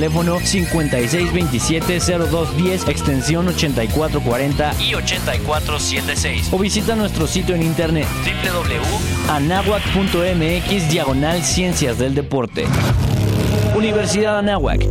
[0.00, 6.52] Teléfono 5627-0210, extensión 8440 y 8476.
[6.52, 12.66] O visita nuestro sitio en internet www.anahuac.mx diagonal Ciencias del Deporte.
[13.74, 14.86] Universidad Anáhuac,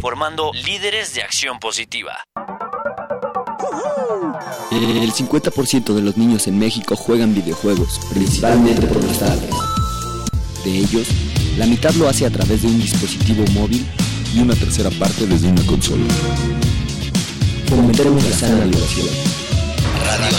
[0.00, 2.18] formando líderes de acción positiva.
[4.70, 9.50] El 50% de los niños en México juegan videojuegos, principalmente por las tardes.
[10.64, 11.08] De ellos,
[11.58, 13.84] la mitad lo hace a través de un dispositivo móvil
[14.34, 16.04] y una tercera parte desde una consola.
[17.66, 19.08] Fomentaremos la sana liberación.
[20.06, 20.38] Radio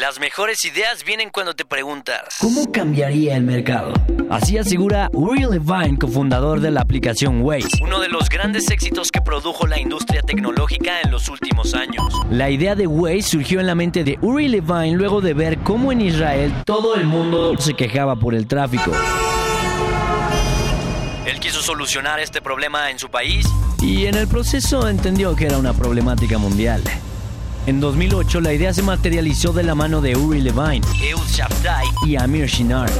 [0.00, 3.94] Las mejores ideas vienen cuando te preguntas ¿Cómo cambiaría el mercado?
[4.30, 9.20] Así asegura Uri Levine, cofundador de la aplicación Waze, uno de los grandes éxitos que
[9.20, 12.04] produjo la industria tecnológica en los últimos años.
[12.30, 15.92] La idea de Waze surgió en la mente de Uri Levine luego de ver cómo
[15.92, 18.92] en Israel todo el mundo se quejaba por el tráfico.
[21.32, 23.46] Él quiso solucionar este problema en su país
[23.80, 26.82] y en el proceso entendió que era una problemática mundial.
[27.66, 32.16] En 2008 la idea se materializó de la mano de Uri Levine, Ehud Shabtai y
[32.16, 32.90] Amir Shinar.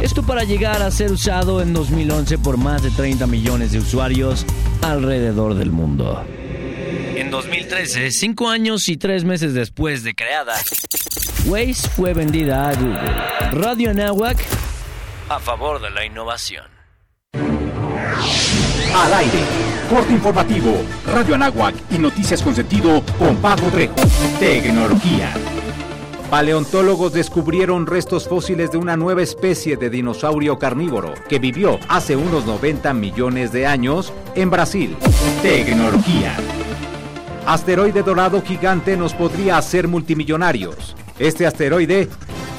[0.00, 4.46] Esto para llegar a ser usado en 2011 por más de 30 millones de usuarios
[4.82, 6.24] alrededor del mundo.
[7.16, 10.54] En 2013, cinco años y tres meses después de creada,
[11.46, 13.50] Waze fue vendida a Google.
[13.50, 14.38] Radio Anáhuac
[15.28, 16.71] a favor de la innovación.
[18.94, 19.40] Al aire,
[19.90, 23.94] corte informativo, Radio Anáhuac y noticias con sentido con Paco Trejo.
[24.38, 25.32] Tecnología.
[26.30, 32.46] Paleontólogos descubrieron restos fósiles de una nueva especie de dinosaurio carnívoro que vivió hace unos
[32.46, 34.96] 90 millones de años en Brasil.
[35.42, 36.34] Tecnología.
[37.44, 40.96] Asteroide dorado gigante nos podría hacer multimillonarios.
[41.18, 42.08] Este asteroide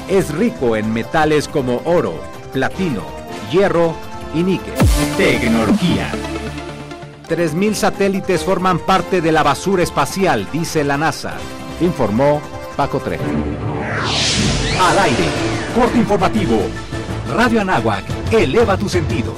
[0.08, 2.14] es rico en metales como oro,
[2.52, 3.02] platino,
[3.50, 3.96] hierro
[4.34, 4.83] y níquel.
[5.16, 6.10] Tecnología.
[7.28, 11.34] 3.000 satélites forman parte de la basura espacial, dice la NASA,
[11.80, 12.40] informó
[12.76, 13.24] Paco Trejo.
[14.80, 15.24] Al aire,
[15.74, 16.60] corte informativo.
[17.34, 19.34] Radio Anáhuac, eleva tus sentidos.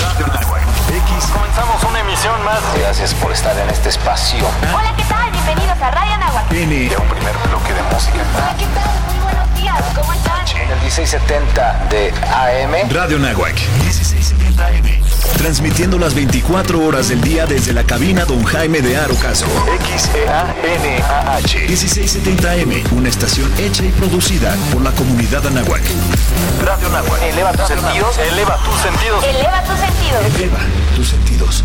[0.00, 1.30] Radio Anáhuac, X.
[1.32, 2.60] Comenzamos una emisión más.
[2.78, 4.44] Gracias por estar en este espacio.
[4.74, 5.30] Hola, ¿qué tal?
[5.30, 6.52] Bienvenidos a Radio Anáhuac.
[6.52, 6.88] N.
[6.88, 8.24] De un primer bloque de música.
[8.36, 9.15] Hola, ¿qué tal?
[9.94, 10.46] ¿Cómo están?
[10.56, 12.90] En el 1670 de AM.
[12.90, 15.06] Radio Nahuac, 1670 AM.
[15.38, 19.46] Transmitiendo las 24 horas del día desde la cabina Don Jaime de Arocaso.
[19.84, 21.58] X-E-A-N-A-H.
[21.68, 22.96] 1670 AM.
[22.96, 25.82] Una estación hecha y producida por la comunidad Anáhuac.
[26.64, 27.22] Radio Nahuac.
[27.22, 28.18] Eleva tus sentidos.
[28.18, 29.24] Eleva tus sentidos.
[29.24, 30.24] Eleva tus sentidos.
[30.36, 30.58] Eleva
[30.96, 31.64] tus sentidos.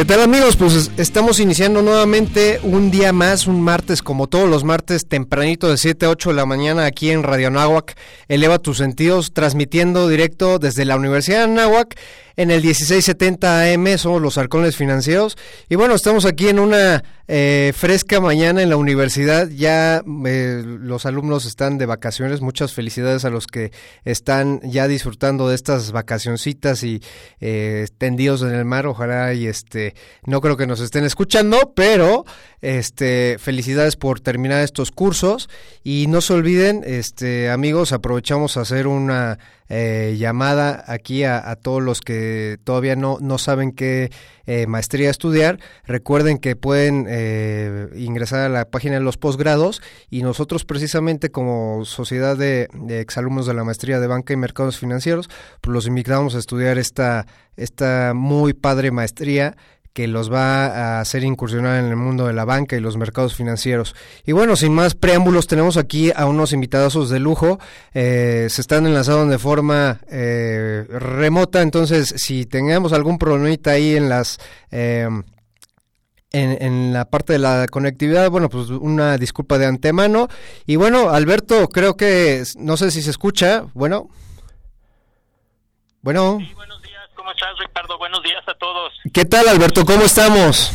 [0.00, 0.56] ¿Qué tal amigos?
[0.56, 5.76] Pues estamos iniciando nuevamente un día más, un martes como todos los martes, tempranito de
[5.76, 7.98] 7 a 8 de la mañana aquí en Radio Anáhuac.
[8.26, 11.98] Eleva tus sentidos, transmitiendo directo desde la Universidad de Anáhuac
[12.40, 15.36] en el 1670 AM, somos los halcones financieros.
[15.68, 19.46] Y bueno, estamos aquí en una eh, fresca mañana en la universidad.
[19.50, 22.40] Ya eh, los alumnos están de vacaciones.
[22.40, 23.72] Muchas felicidades a los que
[24.06, 27.02] están ya disfrutando de estas vacacioncitas y
[27.42, 28.86] eh, tendidos en el mar.
[28.86, 32.24] Ojalá y este, no creo que nos estén escuchando, pero
[32.62, 35.50] este, felicidades por terminar estos cursos.
[35.84, 39.38] Y no se olviden, este, amigos, aprovechamos a hacer una
[39.72, 44.10] eh, llamada aquí a, a, todos los que todavía no, no saben qué
[44.46, 45.60] eh, maestría estudiar.
[45.84, 49.80] Recuerden que pueden eh, ingresar a la página de los posgrados
[50.10, 54.76] y nosotros precisamente como sociedad de, de exalumnos de la maestría de banca y mercados
[54.76, 55.30] financieros,
[55.60, 57.26] pues los invitamos a estudiar esta,
[57.56, 59.56] esta muy padre maestría
[59.92, 63.34] que los va a hacer incursionar en el mundo de la banca y los mercados
[63.34, 63.94] financieros.
[64.24, 67.58] Y bueno, sin más preámbulos, tenemos aquí a unos invitados de lujo.
[67.92, 74.08] Eh, se están enlazando de forma eh, remota, entonces si tengamos algún problemita ahí en
[74.08, 74.38] las...
[74.70, 75.08] Eh,
[76.32, 80.28] en, en, la parte de la conectividad, bueno, pues una disculpa de antemano.
[80.64, 84.08] Y bueno, Alberto, creo que, no sé si se escucha, bueno.
[86.02, 86.38] Bueno.
[86.38, 86.89] Sí, buenos días,
[87.20, 87.98] ¿Cómo estás, Ricardo?
[87.98, 88.94] Buenos días a todos.
[89.12, 89.84] ¿Qué tal, Alberto?
[89.84, 90.72] ¿Cómo estamos?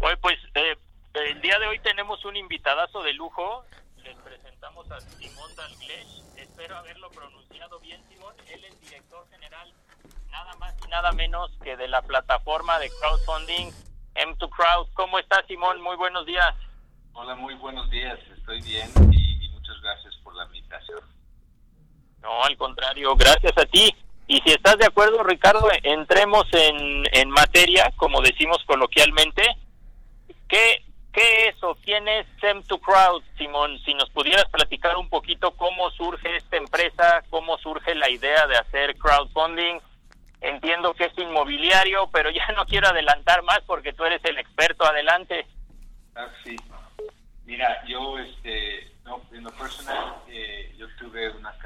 [0.00, 0.76] Hoy, pues, eh,
[1.14, 3.64] el día de hoy tenemos un invitadazo de lujo.
[4.02, 6.20] Les presentamos a Simón Dalglesh.
[6.34, 8.34] Espero haberlo pronunciado bien, Simón.
[8.48, 9.72] Él es director general,
[10.32, 13.70] nada más y nada menos que de la plataforma de crowdfunding
[14.16, 14.88] M2 Crowd.
[14.94, 15.80] ¿Cómo estás, Simón?
[15.80, 16.56] Muy buenos días.
[17.12, 18.18] Hola, muy buenos días.
[18.36, 21.11] Estoy bien y muchas gracias por la invitación.
[22.22, 23.94] No, al contrario, gracias a ti.
[24.28, 29.42] Y si estás de acuerdo, Ricardo, entremos en, en materia, como decimos coloquialmente.
[30.48, 33.78] ¿Qué, ¿Qué es o quién es SEM2Crowd, Simón?
[33.84, 38.56] Si nos pudieras platicar un poquito cómo surge esta empresa, cómo surge la idea de
[38.56, 39.78] hacer crowdfunding.
[40.40, 44.84] Entiendo que es inmobiliario, pero ya no quiero adelantar más porque tú eres el experto.
[44.86, 45.46] Adelante.
[46.42, 46.56] Sí.
[47.44, 50.01] Mira, yo, este, no, en lo personal,
[51.42, 51.56] unas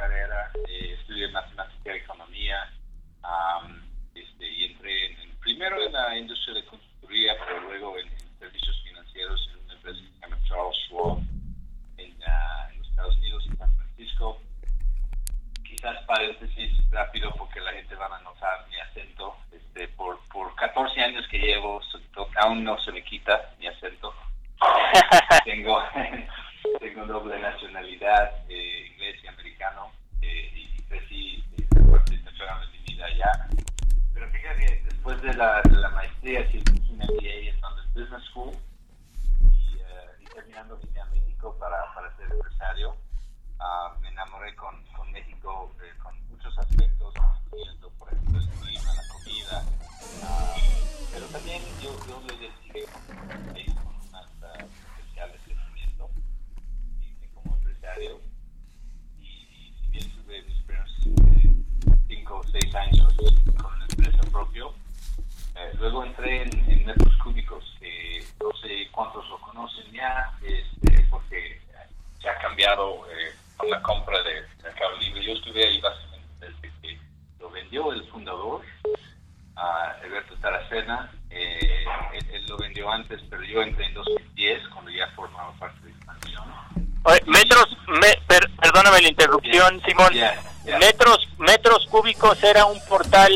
[92.46, 93.32] era un portal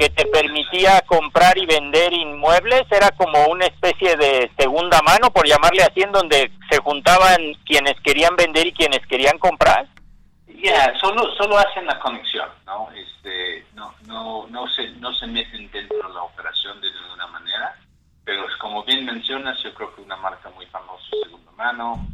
[0.00, 5.46] que te permitía comprar y vender inmuebles, era como una especie de segunda mano, por
[5.46, 9.86] llamarle así, en donde se juntaban quienes querían vender y quienes querían comprar.
[10.46, 12.88] Ya, solo solo hacen la conexión, ¿no?
[12.92, 17.76] Este, no, no, no se no se meten dentro de la operación de ninguna manera,
[18.24, 22.06] pero como bien mencionas, yo creo que una marca muy famosa, segunda mano,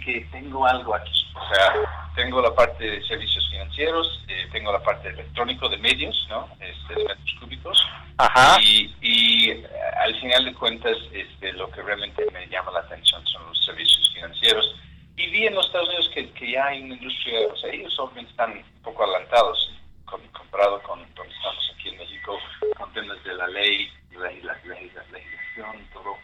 [0.00, 1.24] que tengo algo aquí.
[1.34, 6.26] O sea, tengo la parte de servicios financieros, eh, tengo la parte electrónico de medios,
[6.28, 6.48] ¿no?
[6.60, 7.86] Este, de metros cúbicos.
[8.18, 8.60] Ajá.
[8.60, 9.66] Y, y, eh,
[9.98, 14.10] al final de cuentas, este, lo que realmente me llama la atención son los servicios
[14.14, 14.74] financieros.
[15.16, 17.98] Y vi en los Estados Unidos que, que ya hay una industria, o sea, ellos
[17.98, 19.72] obviamente están un poco adelantados,
[20.04, 22.38] con, comparado con donde estamos aquí en México,
[22.76, 24.74] con temas de la ley, la, la, la, la
[25.12, 26.16] legislación, todo.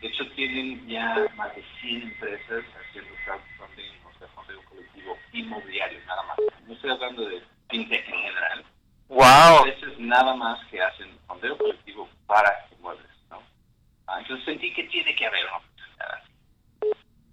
[0.00, 2.41] De hecho, tienen ya más de 100 empresas
[9.22, 9.64] wow.
[9.64, 13.10] veces nada más que hacen fondeo colectivo para que muebles.
[13.30, 13.42] ¿no?
[14.06, 16.32] Ah, entonces sentí que tiene que haber una oportunidad así.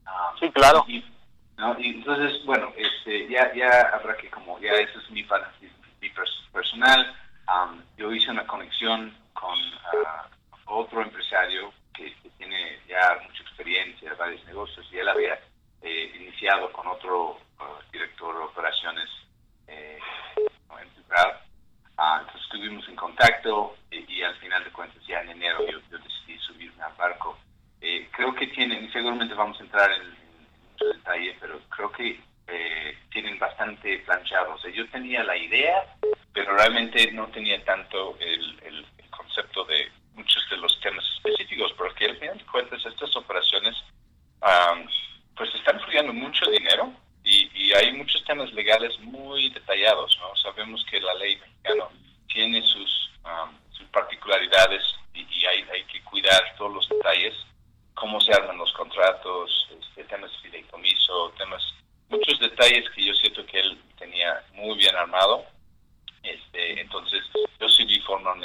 [0.06, 0.86] Um, sí, claro.
[0.88, 1.04] Y,
[1.58, 1.80] ¿no?
[1.80, 3.99] y entonces, bueno, este, ya, ya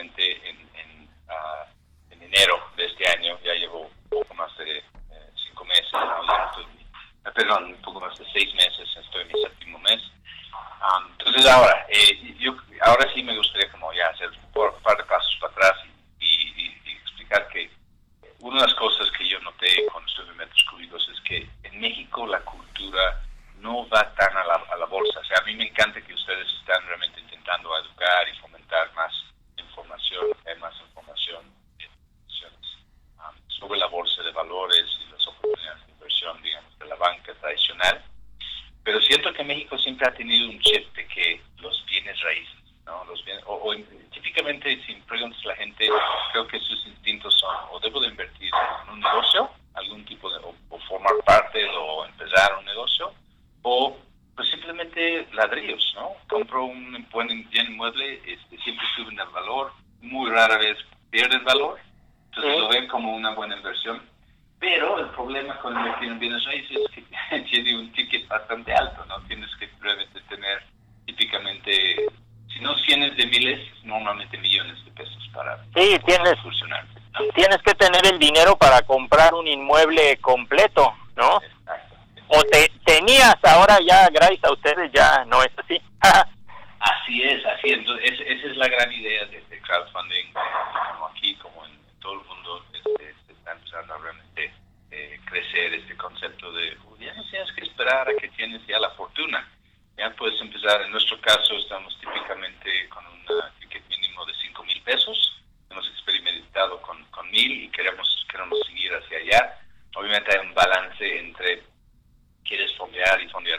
[0.04, 4.78] solamente en, en, uh, en enero de este año, ya llevo un poco más de
[4.78, 4.82] eh,
[5.46, 6.26] cinco meses, ¿no?
[6.26, 10.00] ya estoy, eh, perdón, un poco más de seis meses, estoy en mi séptimo mes.
[10.82, 12.36] Um, entonces ahora, eh,
[12.82, 13.70] ahora sí me gustaría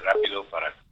[0.05, 0.84] rápido para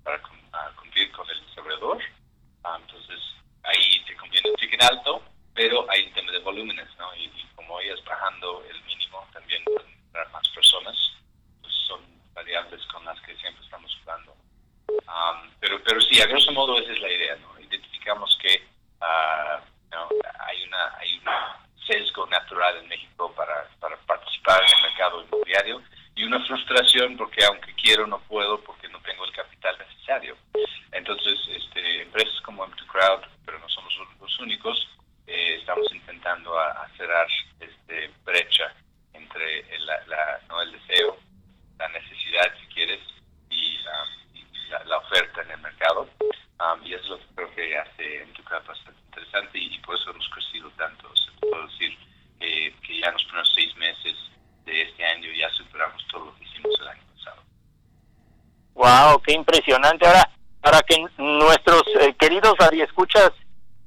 [60.02, 60.30] Ahora,
[60.62, 63.32] para que nuestros eh, queridos radioescuchas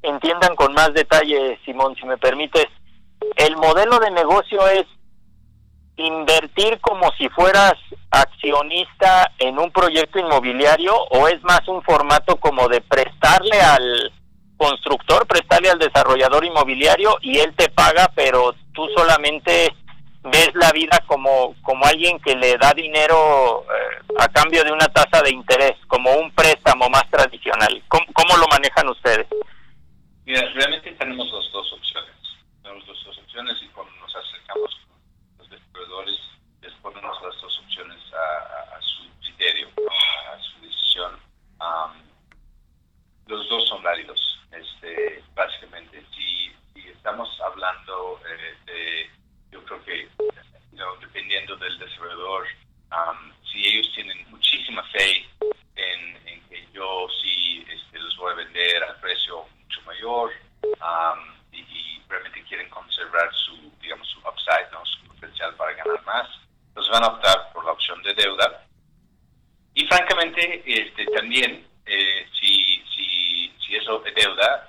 [0.03, 2.67] entiendan con más detalle, Simón, si me permites,
[3.37, 4.85] el modelo de negocio es
[5.97, 7.75] invertir como si fueras
[8.11, 14.13] accionista en un proyecto inmobiliario o es más un formato como de prestarle al
[14.57, 19.75] constructor, prestarle al desarrollador inmobiliario y él te paga, pero tú solamente
[20.23, 23.65] ves la vida como como alguien que le da dinero
[24.19, 27.83] a cambio de una tasa de interés, como un préstamo más tradicional.
[27.89, 29.27] ¿Cómo, cómo lo manejan ustedes?
[30.25, 32.15] Mira, realmente tenemos las dos opciones.
[32.63, 34.99] Tenemos las dos opciones y cuando nos acercamos con
[35.39, 36.19] los distribuidores,
[36.63, 41.13] les ponemos las dos opciones a, a, a su criterio, a su decisión.
[41.61, 41.93] Um,
[43.27, 44.21] los dos son válidos,
[44.51, 46.05] este, básicamente.
[46.15, 49.11] Si, si estamos hablando eh, de,
[49.53, 50.09] yo creo que,
[50.73, 52.47] you know, dependiendo del desarrollador,
[52.93, 55.25] um, si ellos tienen muchísima fe
[55.77, 60.31] en, en que yo sí este, los voy a vender a precio mucho mayor
[60.63, 64.85] um, y, y, realmente quieren conservar su, digamos, su upside, ¿no?
[64.85, 66.29] su potencial para ganar más,
[66.75, 68.63] los van a optar por la opción de deuda.
[69.75, 74.69] Y francamente, este, también, eh, si, si, si eso es deuda,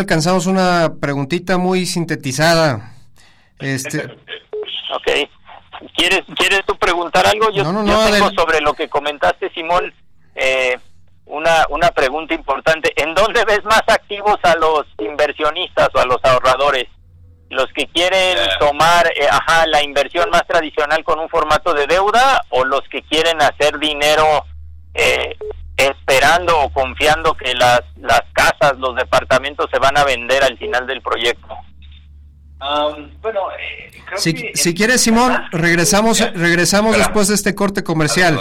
[0.00, 2.94] alcanzamos una preguntita muy sintetizada.
[3.58, 4.04] Este...
[4.94, 5.28] ok.
[5.96, 7.50] ¿Quieres, ¿Quieres tú preguntar algo?
[7.50, 9.92] Yo, no, yo tengo sobre lo que comentaste, Simón,
[10.34, 10.78] eh,
[11.26, 12.92] una, una pregunta importante.
[12.96, 16.86] ¿En dónde ves más activos a los inversionistas o a los ahorradores?
[17.50, 22.44] los que quieren tomar eh, ajá, la inversión más tradicional con un formato de deuda
[22.50, 24.44] o los que quieren hacer dinero
[24.94, 25.36] eh,
[25.80, 30.86] esperando o confiando que las, las casas, los departamentos se van a vender al final
[30.86, 31.56] del proyecto.
[32.60, 38.38] Um, bueno, eh, si, si quieres, Simón, regresamos, regresamos después de este corte comercial.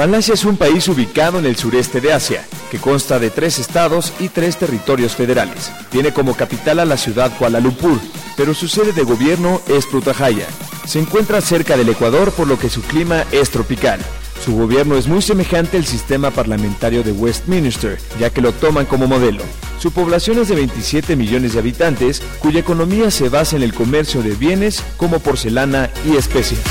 [0.00, 4.14] Malasia es un país ubicado en el sureste de Asia, que consta de tres estados
[4.18, 5.70] y tres territorios federales.
[5.90, 8.00] Tiene como capital a la ciudad Kuala Lumpur,
[8.34, 10.46] pero su sede de gobierno es Putrajaya.
[10.86, 14.00] Se encuentra cerca del Ecuador por lo que su clima es tropical.
[14.42, 19.06] Su gobierno es muy semejante al sistema parlamentario de Westminster, ya que lo toman como
[19.06, 19.44] modelo.
[19.78, 24.22] Su población es de 27 millones de habitantes, cuya economía se basa en el comercio
[24.22, 26.64] de bienes como porcelana y especias.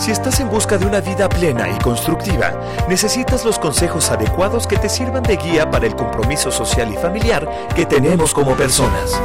[0.00, 2.58] Si estás en busca de una vida plena y constructiva,
[2.88, 7.46] necesitas los consejos adecuados que te sirvan de guía para el compromiso social y familiar
[7.76, 9.20] que tenemos como personas.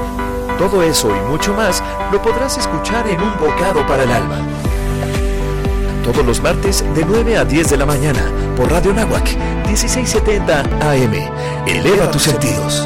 [0.57, 4.45] Todo eso y mucho más lo podrás escuchar en Un Bocado para el Alma.
[6.03, 9.33] Todos los martes de 9 a 10 de la mañana por Radio Nahuac
[9.67, 11.13] 1670 AM.
[11.67, 12.85] Eleva tus sentidos.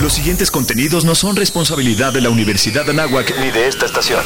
[0.00, 4.22] Los siguientes contenidos no son responsabilidad de la Universidad de Anáhuac ni de esta estación.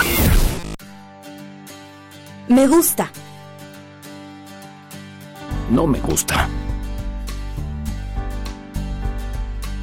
[2.49, 3.11] Me gusta.
[5.71, 6.49] No me gusta.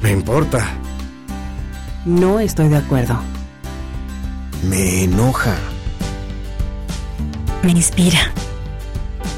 [0.00, 0.64] Me importa.
[2.04, 3.18] No estoy de acuerdo.
[4.68, 5.56] Me enoja.
[7.62, 8.18] me inspira.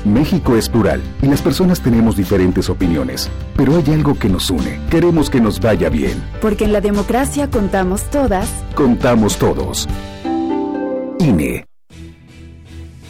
[0.05, 4.81] México es plural y las personas tenemos diferentes opiniones, pero hay algo que nos une.
[4.91, 6.23] Queremos que nos vaya bien.
[6.43, 8.49] Porque en la democracia contamos todas.
[8.75, 9.89] Contamos todos.
[11.21, 11.65] INE.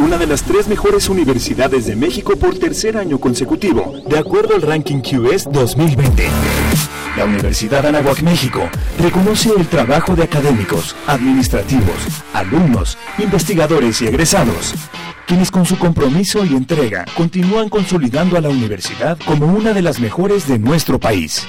[0.00, 4.62] una de las tres mejores universidades de México por tercer año consecutivo, de acuerdo al
[4.62, 6.26] ranking QS 2020.
[7.16, 8.62] La Universidad Anáhuac México
[8.98, 11.96] reconoce el trabajo de académicos, administrativos,
[12.32, 14.74] alumnos, investigadores y egresados,
[15.26, 20.00] quienes con su compromiso y entrega continúan consolidando a la universidad como una de las
[20.00, 21.46] mejores de nuestro país.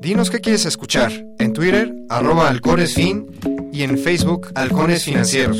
[0.00, 1.12] Dinos qué quieres escuchar.
[1.38, 5.58] En Twitter, arroba halconesfin y en Facebook, Halcones Financieros.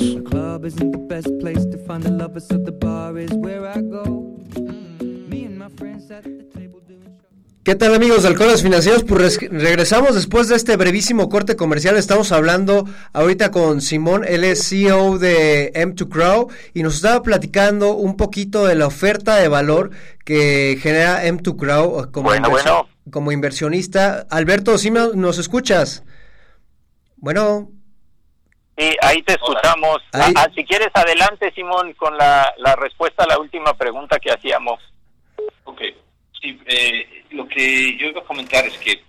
[7.62, 9.04] ¿Qué tal amigos de Halcones Financieros?
[9.04, 11.96] Pues regresamos después de este brevísimo corte comercial.
[11.96, 17.94] Estamos hablando ahorita con Simón, él es CEO de M2 Crow y nos estaba platicando
[17.94, 19.92] un poquito de la oferta de valor
[20.26, 22.32] que genera M2 Crow como,
[23.10, 24.26] como inversionista.
[24.28, 26.02] Alberto, ¿sí nos escuchas?
[27.16, 27.79] Bueno.
[28.80, 29.98] Sí, ahí te escuchamos.
[30.14, 34.30] Ah, ah, si quieres, adelante, Simón, con la, la respuesta a la última pregunta que
[34.30, 34.80] hacíamos.
[35.64, 35.82] Ok.
[36.40, 39.02] Sí, eh, lo que yo iba a comentar es que,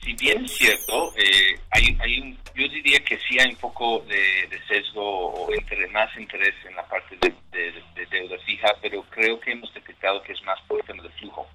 [0.00, 4.04] si bien es cierto, eh, hay, hay un, yo diría que sí hay un poco
[4.06, 5.48] de, sesgo o
[5.90, 10.42] más interés en la parte de, deuda fija, pero creo que hemos detectado que es
[10.44, 11.48] más por el tema de flujo.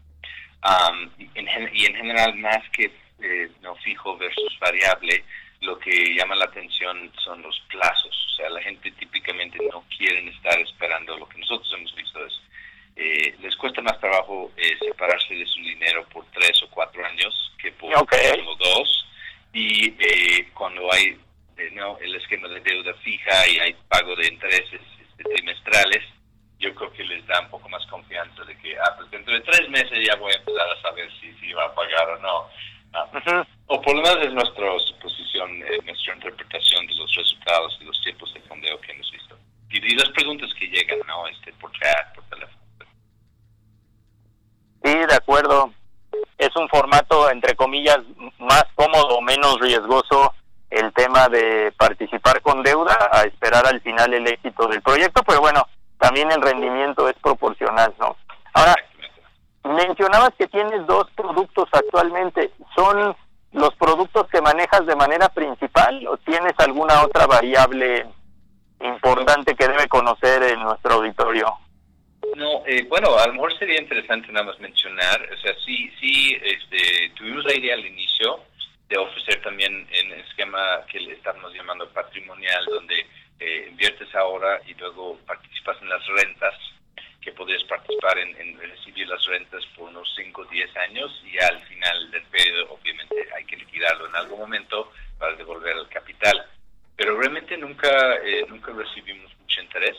[1.18, 5.24] y, en, general, más que eh, no fijo versus variable,
[5.62, 8.28] lo que llama la atención son los plazos.
[8.32, 11.18] O sea, la gente típicamente no quiere estar esperando.
[11.18, 12.42] Lo que nosotros hemos visto es
[12.96, 17.54] eh, les cuesta más trabajo eh, separarse de su dinero por tres o cuatro años
[17.58, 17.92] que por
[18.58, 19.06] dos.
[19.54, 21.18] Y eh, cuando hay
[21.74, 26.04] no el esquema de deuda fija y hay pago de intereses este, trimestrales,
[26.58, 29.42] yo creo que les da un poco más confianza de que ah, pues dentro de
[29.42, 32.50] tres meses ya voy a empezar a saber si, si va a pagar o no.
[33.68, 38.34] O por lo menos es nuestra suposición, nuestra interpretación de los resultados y los tiempos
[38.34, 39.38] de fondeo que hemos visto.
[39.70, 41.28] Y, y las preguntas que llegan, ¿no?
[41.28, 42.60] Este, por chat, por teléfono.
[44.84, 45.74] Sí, de acuerdo.
[46.38, 48.00] Es un formato, entre comillas,
[48.40, 50.34] más cómodo, o menos riesgoso
[50.72, 55.42] el tema de participar con deuda a esperar al final el éxito del proyecto, pero
[55.42, 55.68] bueno,
[56.00, 58.16] también el rendimiento es proporcional, ¿no?
[58.54, 58.76] Ahora,
[59.64, 62.52] mencionabas que tienes dos productos actualmente.
[62.76, 63.16] ¿Son
[63.54, 68.06] los productos que manejas de manera principal o tienes alguna otra variable
[68.80, 71.58] importante que debe conocer en nuestro auditorio?
[72.36, 76.38] No, eh, bueno, a lo mejor sería interesante nada más mencionar, o sea, sí, sí,
[76.42, 78.40] este, tuvimos la idea al inicio
[78.88, 83.06] de ofrecer también en esquema que le estamos llamando patrimonial, donde
[83.40, 86.54] eh, inviertes ahora y luego participas en las rentas,
[87.22, 91.38] que podrías participar en, en recibir las rentas por unos 5 o 10 años y
[91.38, 96.46] al final del periodo obviamente hay que liquidarlo en algún momento para devolver el capital.
[96.96, 99.98] Pero realmente nunca, eh, nunca recibimos mucho interés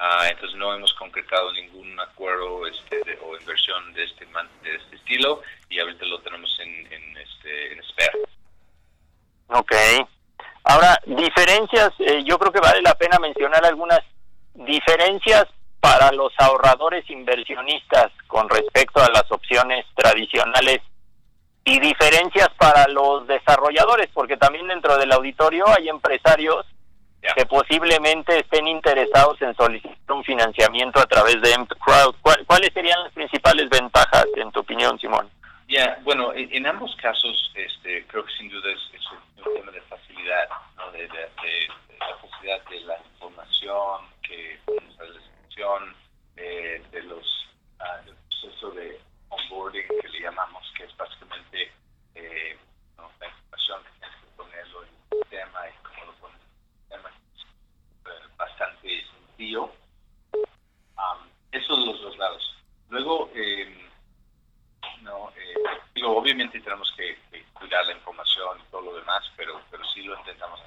[0.00, 4.24] Ah, entonces no hemos concretado ningún acuerdo este, o inversión de este,
[4.62, 8.12] de este estilo y ahorita lo tenemos en, en, este, en espera.
[9.48, 9.72] Ok.
[10.62, 13.98] Ahora, diferencias, eh, yo creo que vale la pena mencionar algunas
[14.54, 15.48] diferencias
[15.80, 20.80] para los ahorradores inversionistas con respecto a las opciones tradicionales
[21.64, 26.66] y diferencias para los desarrolladores, porque también dentro del auditorio hay empresarios
[27.36, 32.14] que posiblemente estén interesados en solicitar un financiamiento a través de M2Crowd.
[32.46, 35.28] ¿Cuáles serían las principales ventajas, en tu opinión, Simón?
[35.68, 39.04] Ya, bueno, en, ambos casos este, creo que sin duda es,
[39.44, 40.90] un tema de facilidad, ¿no?
[40.92, 44.58] de, la facilidad de la información, que
[45.58, 45.94] descripción
[46.36, 47.48] eh, de los
[47.80, 51.72] uh, del proceso de onboarding que le llamamos, que es básicamente
[52.14, 52.56] eh,
[52.96, 55.72] la información que tienes que ponerlo en el sistema y
[58.36, 59.72] bastante sencillo.
[61.50, 62.56] esos son los dos lados.
[62.88, 63.88] Luego, em,
[65.02, 65.54] no, eh,
[65.94, 67.18] digo, obviamente tenemos que,
[67.52, 70.58] cuidar la información y todo lo demás, pero, pero sí lo intentamos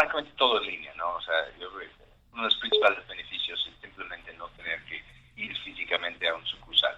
[0.00, 1.14] francamente todo en línea, ¿no?
[1.14, 1.68] O sea, yo,
[2.32, 5.02] uno de los principales beneficios es simplemente no tener que
[5.36, 6.96] ir físicamente a un sucursal.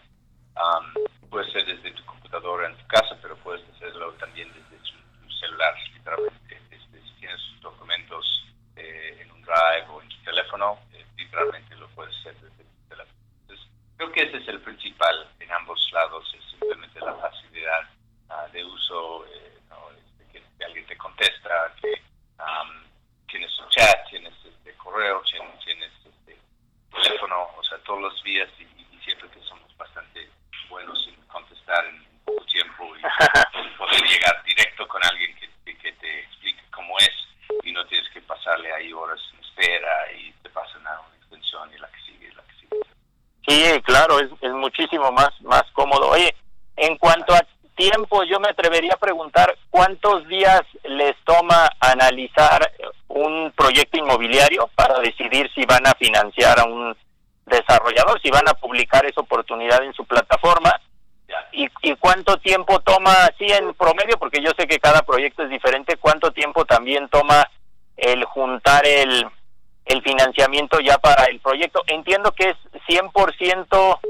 [1.30, 5.74] puede ser desde tu computadora en tu casa, pero puedes hacerlo también desde tu, celular,
[5.94, 6.60] literalmente.
[6.70, 8.44] Este, si tienes documentos
[8.76, 12.88] eh, en un drive o en tu teléfono, eh, literalmente lo puedes hacer desde tu
[12.88, 13.18] teléfono.
[13.40, 13.66] Entonces,
[13.96, 17.88] creo que ese es el principal en ambos lados, es simplemente la facilidad
[18.28, 19.58] ah, de uso, eh,
[19.96, 22.02] este, que, alguien te contesta, que
[23.26, 24.41] tienes un chat, tienes
[24.92, 25.22] este correo,
[25.64, 26.38] tienes, este
[26.92, 28.66] teléfono, o sea, todos los días y,
[29.04, 30.30] siempre que somos bastante
[30.68, 33.00] buenos en contestar en poco tiempo y
[33.78, 35.48] poder llegar directo con alguien que,
[35.92, 37.10] te explique cómo es
[37.64, 41.68] y no tienes que pasarle ahí horas en espera y te pasan a una extensión
[41.74, 43.74] y la que sigue la que sigue.
[43.74, 46.10] Sí, claro, es, es muchísimo más, más cómodo.
[46.10, 46.34] Oye,
[46.76, 52.72] en cuanto a tiempo, yo me atrevería a preguntar cuántos días les toma analizar
[53.14, 56.96] un proyecto inmobiliario para decidir si van a financiar a un
[57.46, 60.80] desarrollador, si van a publicar esa oportunidad en su plataforma
[61.52, 65.50] y, y cuánto tiempo toma, sí en promedio, porque yo sé que cada proyecto es
[65.50, 67.46] diferente, cuánto tiempo también toma
[67.96, 69.26] el juntar el,
[69.84, 71.82] el financiamiento ya para el proyecto.
[71.86, 72.56] Entiendo que es
[72.88, 74.00] 100%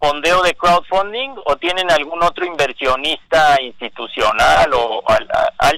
[0.00, 5.02] fondeo de crowdfunding o tienen algún otro inversionista institucional o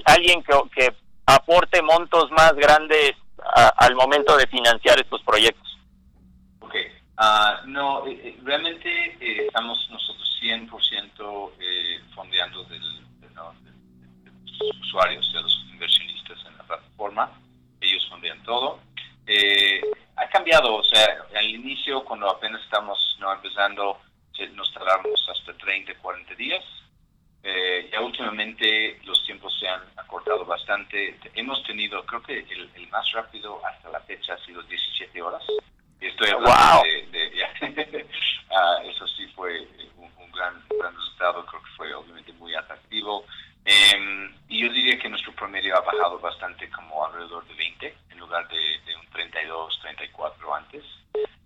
[0.05, 0.93] alguien que,
[1.25, 3.13] aporte montos más grandes
[3.77, 5.77] al momento de financiar estos proyectos?
[6.59, 6.75] Ok,
[7.17, 12.81] ah, no, eh, eh, realmente eh, estamos nosotros 100% eh, fondeando del,
[13.19, 17.31] de, los usuarios, de los inversionistas en la plataforma,
[17.79, 18.79] ellos fondean todo.
[20.15, 23.99] ha cambiado, o sea, al inicio, cuando apenas estamos no, empezando,
[24.53, 26.63] nos tardamos hasta 30, 40 días.
[27.43, 31.17] Eh, ya últimamente los tiempos se han acortado bastante.
[31.33, 35.41] Hemos tenido, creo que el, más rápido hasta la fecha ha sido 17 horas.
[35.99, 37.45] Estoy hablando de,
[38.51, 43.25] ah, eso sí fue un, gran, gran resultado, creo que fue obviamente muy atractivo.
[43.71, 48.19] Em, y yo diría que nuestro promedio ha bajado bastante, como alrededor de 20, en
[48.19, 50.83] lugar de, un 32, 34 antes.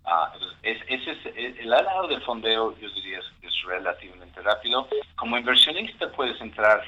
[0.04, 4.88] Ah, es, es, el lado del fondeo, yo diría, es, relativamente rápido.
[5.16, 6.82] Como inversionista puedes entrar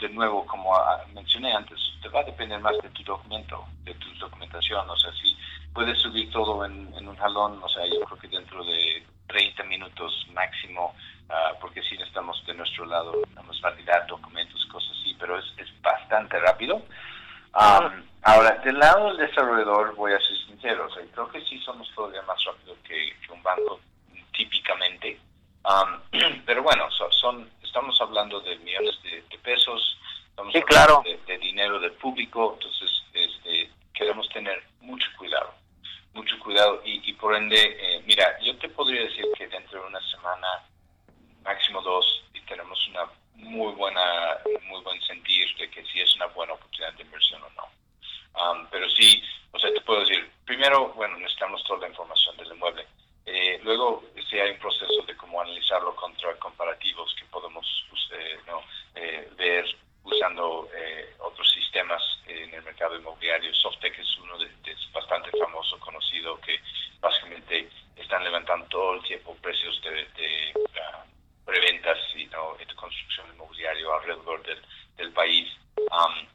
[0.00, 0.72] de nuevo, como
[1.14, 4.88] mencioné antes, te va a depender más de tu documento, de tu documentación.
[4.88, 5.36] O sea, si
[5.72, 10.26] puedes subir todo en, un jalón, o sea, yo creo que dentro de 30 minutos
[10.32, 10.94] máximo,
[11.28, 15.68] uh, porque si necesitamos de nuestro lado, vamos validar documentos, cosas así, pero es, es
[15.80, 16.82] bastante rápido.
[17.54, 22.22] Um, ahora, del lado del desarrollador, voy a ser sincero, creo que sí somos todavía
[22.22, 23.80] más rápido que, un banco
[24.32, 25.18] típicamente.
[25.64, 26.00] Um,
[26.46, 32.54] pero bueno, son, estamos hablando de millones de, pesos, estamos hablando de, dinero del público,
[32.54, 35.52] entonces este, queremos tener mucho cuidado,
[36.14, 39.88] mucho cuidado y, y por ende, eh, mira, yo te podría decir que dentro de
[39.88, 40.46] una semana,
[41.42, 46.26] máximo dos, y tenemos una muy buena, muy buen sentir de que si es una
[46.26, 47.68] buena oportunidad de inversión o no.
[48.34, 52.52] Um, pero sí, o sea, te puedo decir, primero, bueno, necesitamos toda la información del
[52.52, 52.86] inmueble.
[53.26, 58.40] Eh, luego, si hay un proceso de cómo analizarlo contra comparativos que podemos pues, eh,
[58.46, 58.62] ¿no?
[58.94, 59.64] eh, ver
[60.04, 63.54] usando eh, otros sistemas en el mercado inmobiliario.
[63.54, 66.58] Softec es uno de, de, bastante famoso, conocido, que
[67.00, 71.11] básicamente están levantando todo el tiempo precios de, de uh,
[71.44, 72.56] preventas y, ¿no?
[72.56, 74.62] de construcción inmobiliaria alrededor del,
[74.96, 75.48] del país.
[75.76, 76.26] Um,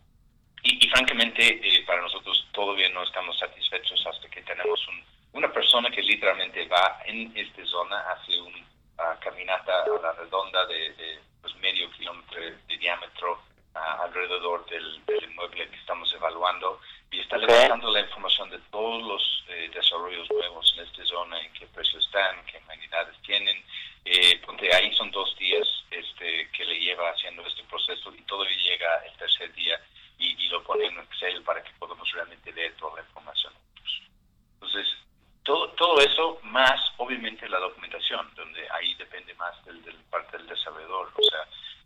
[0.64, 5.52] y, y, francamente, eh, para nosotros todavía no estamos satisfechos hasta que tenemos un, una
[5.52, 10.94] persona que literalmente va en esta zona, hace una uh, caminata a la redonda de,
[10.94, 13.42] de pues, medio kilómetro de diámetro
[13.76, 16.80] uh, alrededor del, del, inmueble que estamos evaluando
[17.12, 21.54] y está levantando la información de todos los eh, desarrollos nuevos en esta zona, en
[21.54, 23.64] qué precio están, qué humanidades tienen,
[24.10, 24.42] eh,
[24.74, 29.14] ahí son dos días este, que le lleva haciendo este proceso y todavía llega el
[29.18, 29.80] tercer día
[30.18, 33.54] y, y lo pone en Excel para que podamos realmente leer toda la información.
[34.54, 34.88] Entonces,
[35.44, 40.48] todo, todo eso más obviamente la documentación, donde ahí depende más del, del parte del
[40.48, 41.12] desarrollador.
[41.14, 41.40] O sea,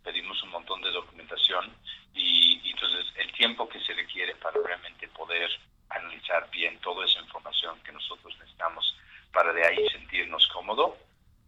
[0.04, 1.74] pedimos un montón de documentación
[2.14, 5.50] y, y entonces el tiempo que se requiere para realmente poder
[5.90, 8.96] analizar bien toda esa información que nosotros necesitamos
[9.32, 10.96] para de ahí sentirnos cómodo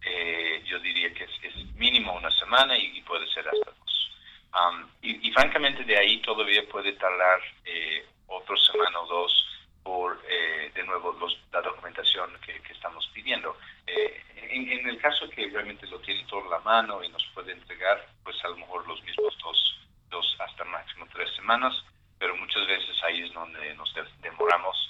[0.05, 4.11] eh, yo diría que es, es, mínimo una semana y, y puede ser hasta dos.
[4.53, 9.47] Um, y, y, francamente de ahí todavía puede tardar eh, otra semana o dos
[9.83, 13.57] por, eh, de nuevo, los, la documentación que, que estamos pidiendo.
[13.85, 17.25] Eh, en, en, el caso que realmente lo tiene todo en la mano y nos
[17.33, 21.73] puede entregar, pues a lo mejor los mismos dos, dos hasta máximo tres semanas,
[22.17, 24.89] pero muchas veces ahí es donde nos demoramos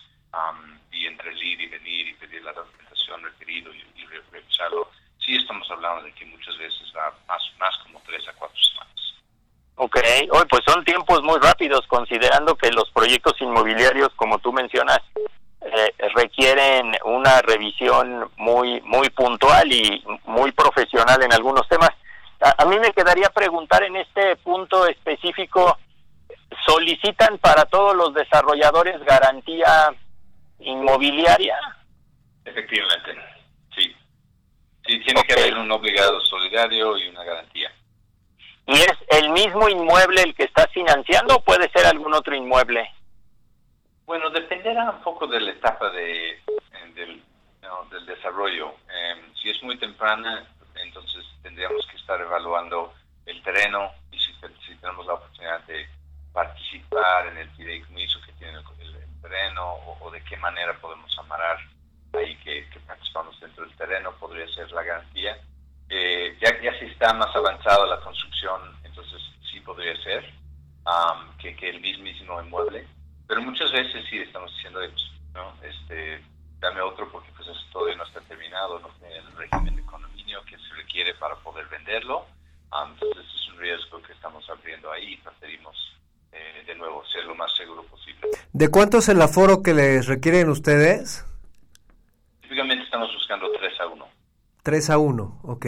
[0.92, 3.84] y entre el ir y venir y pedir la documentación requerido y,
[4.32, 8.58] revisarlo, sí estamos hablando de que muchas veces va más, más como tres a cuatro
[8.62, 8.96] semanas.
[9.76, 9.98] Ok,
[10.32, 15.00] hoy pues son tiempos muy rápidos considerando que los proyectos inmobiliarios, como tú mencionas,
[15.66, 21.90] eh, requieren una revisión muy muy puntual y muy profesional en algunos temas.
[22.40, 25.78] A, a, mí me quedaría preguntar en este punto específico,
[26.68, 29.92] ¿solicitan para todos los desarrolladores garantía
[30.60, 31.58] inmobiliaria?
[32.46, 33.16] Efectivamente,
[33.76, 33.96] sí.
[34.86, 37.72] Sí, tiene que haber un obligado solidario y una garantía.
[38.68, 42.88] ¿Y es el mismo inmueble el que estás financiando o puede ser algún otro inmueble?
[44.06, 46.40] Bueno, dependerá un poco de la etapa de, eh,
[46.94, 47.24] del,
[47.90, 48.76] del desarrollo.
[48.88, 52.94] Eh, si es muy temprana, entonces tendríamos que estar evaluando
[53.26, 54.32] el terreno y si,
[54.66, 55.88] si tenemos la oportunidad de
[56.32, 61.18] participar en el fideicomiso que tiene el, el terreno o, o, de qué manera podemos
[61.18, 61.58] amarar
[62.14, 65.40] ahí que, que, participamos dentro del terreno, podría ser la garantía.
[65.90, 69.20] Eh, ya, ya si está más avanzada la construcción, entonces
[69.52, 70.32] sí podría ser
[70.86, 72.88] um, que, que el mismísimo inmueble
[73.28, 74.80] pero muchas veces sí estamos diciendo,
[75.34, 75.54] ¿no?
[75.64, 76.22] Este,
[76.60, 80.44] dame otro porque pues eso todavía no está terminado, no tiene el régimen de condominio
[80.46, 82.26] que se requiere para poder venderlo.
[82.72, 85.76] Um, entonces es un riesgo que estamos abriendo ahí y preferimos
[86.32, 88.28] eh, de nuevo ser lo más seguro posible.
[88.54, 91.26] ¿De cuánto es el aforo que les requieren ustedes?
[92.42, 94.08] Típicamente estamos buscando 3 a 1.
[94.64, 95.66] 3 a 1, ok.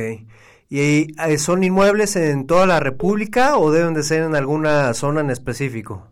[0.69, 5.19] ¿Y eh, son inmuebles en toda la República o deben de ser en alguna zona
[5.19, 6.07] en específico?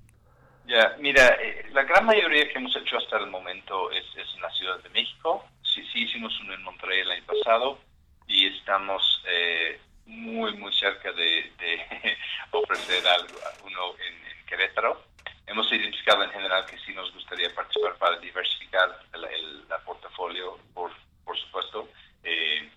[0.67, 4.41] Ya, mira, eh, la gran mayoría que hemos hecho hasta el momento es, es, en
[4.41, 5.45] la Ciudad de México.
[5.63, 7.79] Sí, sí hicimos uno en Monterrey el año pasado
[8.27, 12.17] y estamos eh, muy, muy cerca de, de
[12.51, 15.14] ofrecer algo, uno en, en, Querétaro.
[15.47, 20.91] Hemos identificado en general que sí nos gustaría participar para diversificar el, la portafolio, por,
[21.23, 21.87] por supuesto,
[22.23, 22.69] eh,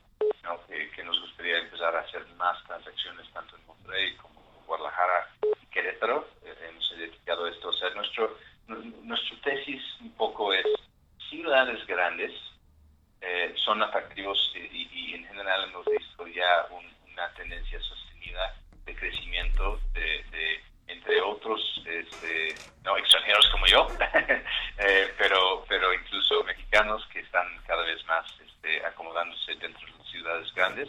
[0.94, 5.31] que, nos gustaría empezar a hacer más transacciones tanto en Monterrey como en Guadalajara
[5.62, 6.28] y Querétaro.
[6.44, 7.68] Hemos identificado esto.
[7.68, 10.66] O sea, nuestro, nuestro tesis un poco es
[11.31, 12.33] ciudades grandes
[13.20, 18.54] eh, son atractivos y, y, en general hemos visto ya un, una tendencia sostenida
[18.85, 20.18] de crecimiento de
[20.88, 23.87] entre otros este, no extranjeros como yo,
[24.79, 30.09] eh, pero pero incluso mexicanos que están cada vez más este, acomodándose dentro de las
[30.09, 30.88] ciudades grandes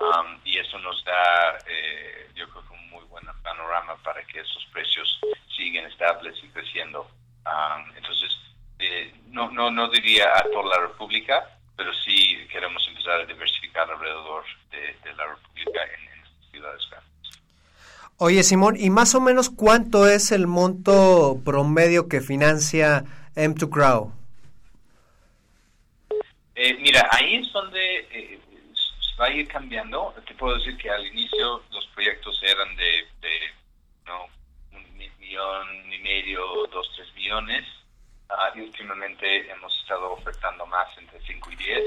[0.00, 4.40] um, y eso nos da eh, yo creo que un muy buen panorama para que
[4.40, 5.20] esos precios
[5.56, 7.08] siguen estables y creciendo.
[7.46, 8.36] Um, entonces,
[8.78, 13.90] eh, no, no, no diría a toda la República, pero sí queremos empezar a diversificar
[13.90, 17.15] alrededor de, la República en, en ciudades grandes.
[18.18, 24.12] Oye, Simón, ¿y más o menos cuánto es el monto promedio que financia M2 Crow?
[26.54, 28.40] Eh, mira, ahí es donde eh,
[29.20, 30.14] va a ir cambiando.
[30.26, 33.04] Te puedo decir que al inicio los proyectos eran de,
[34.72, 36.40] un millón y medio,
[36.72, 37.66] dos, tres millones.
[38.30, 41.82] Uh, y últimamente hemos estado ofertando más entre 5 y 10.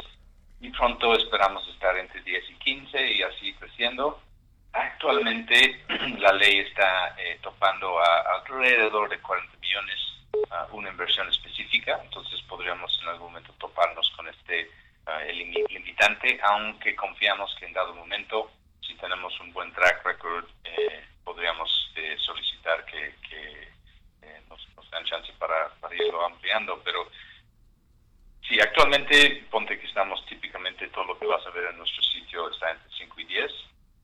[0.62, 4.22] Y pronto esperamos estar entre 10 y 15 y así creciendo.
[4.80, 5.84] Actualmente
[6.20, 9.98] la ley está eh, topando a, alrededor de 40 millones
[10.34, 14.70] uh, una inversión específica, entonces podríamos en algún momento toparnos con este
[15.28, 15.38] el
[15.70, 21.70] limitante, aunque confiamos que en dado momento, si tenemos un buen track record, eh, podríamos
[21.96, 27.10] eh, solicitar que, eh, nos, nos, dan chance para, irlo ampliando, pero
[28.48, 32.50] si actualmente, ponte que estamos típicamente, todo lo que vas a ver en nuestro sitio
[32.52, 33.52] está entre 5 y 10,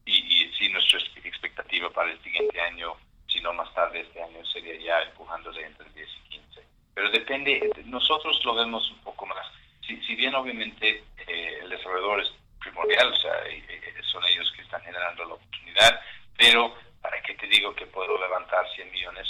[0.06, 2.96] y, y si nuestra expectativa para el siguiente año,
[3.28, 6.64] si no más tarde este año, sería ya empujándole entre 10 y 15.
[6.94, 9.46] Pero depende, nosotros lo vemos un poco más.
[9.86, 14.62] Si, si bien obviamente eh, el desarrollador es primordial, o sea, eh, son ellos que
[14.62, 16.02] están generando la oportunidad,
[16.38, 19.28] pero ¿para qué te digo que puedo levantar 100 millones?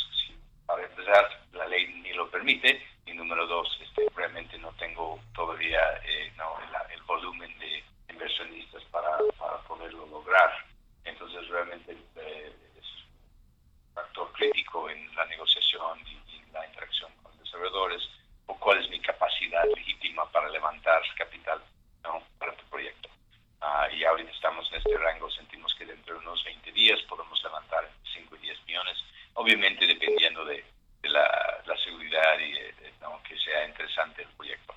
[0.65, 5.79] Para empezar, la ley ni lo permite, y número dos, este, realmente no tengo todavía
[6.03, 6.57] eh, no,
[6.91, 7.83] el volumen de
[8.15, 10.65] inversionistas para, para poderlo lograr.
[11.03, 12.85] Entonces, realmente eh, es
[13.89, 18.01] un factor crítico en la negociación y, y, la interacción con desarrolladores,
[18.47, 21.61] o cuál es mi capacidad legítima para levantar capital
[22.03, 22.23] ¿no?
[22.39, 23.09] para tu proyecto.
[23.61, 27.41] Uh, y ahorita estamos en este rango, sentimos que dentro de unos 20 días podemos
[27.43, 28.97] levantar 5 y 10 millones,
[29.33, 30.63] obviamente dependiendo de,
[31.01, 33.21] de la, la, seguridad y de, de, ¿no?
[33.23, 34.75] que sea interesante el proyecto.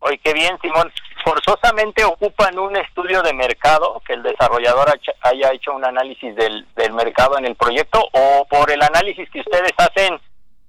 [0.00, 0.92] Oye, qué bien, Simón.
[1.24, 4.88] Forzosamente ocupan un estudio de mercado, que el desarrollador
[5.22, 9.40] haya hecho un análisis del, del mercado en el proyecto, o por el análisis que
[9.40, 10.18] ustedes hacen,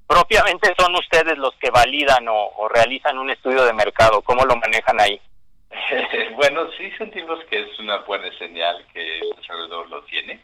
[0.10, 4.24] propiamente son ustedes los que validan o, realizan un estudio de mercado.
[4.24, 5.22] ¿Cómo lo manejan ahí?
[6.36, 10.44] bueno, sí sentimos que es una buena señal que el desarrollador lo tiene,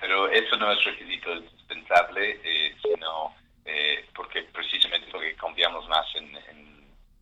[0.00, 3.32] pero eso no es requisito indispensable, eh, sino
[3.64, 6.30] eh, porque precisamente porque confiamos más en,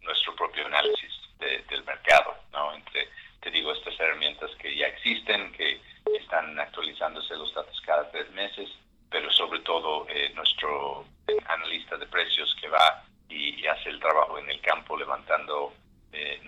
[0.00, 2.72] nuestro propio análisis del mercado, ¿no?
[2.72, 3.10] Entre,
[3.42, 5.82] te digo, estas herramientas que ya existen, que
[6.18, 8.70] están actualizándose los datos cada tres meses,
[9.10, 11.04] pero sobre todo eh, nuestro
[11.46, 15.74] analista de precios que va y, hace el trabajo en el campo levantando
[16.12, 16.40] eh,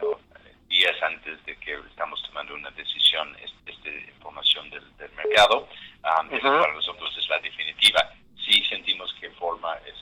[0.68, 3.36] días antes de que estamos tomando una decisión
[3.66, 4.82] esta información del,
[5.16, 5.68] mercado.
[6.02, 8.00] Um, para nosotros es la definitiva.
[8.36, 9.94] Sí sentimos que forma es,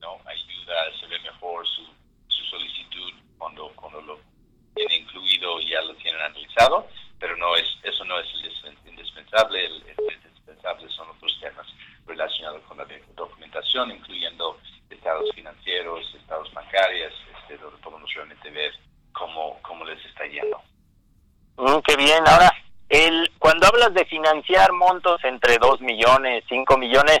[0.00, 1.86] no ayuda, se ve mejor su,
[2.28, 4.20] su solicitud cuando, cuando lo
[4.74, 6.88] tiene incluido y ya lo tienen analizado,
[7.18, 8.26] pero no es eso no es
[8.84, 9.64] indispensable.
[9.64, 9.84] El,
[10.48, 11.66] indispensable son otros temas
[12.06, 14.58] relacionados con la documentación, incluyendo
[14.90, 18.72] estados financieros, estados bancarios, este, donde podemos realmente ver
[19.12, 20.60] cómo, cómo les está yendo.
[21.56, 22.26] Mm, qué bien.
[22.26, 22.50] Ahora,
[22.88, 27.20] el, cuando hablas de financiar montos entre 2 millones, 5 millones,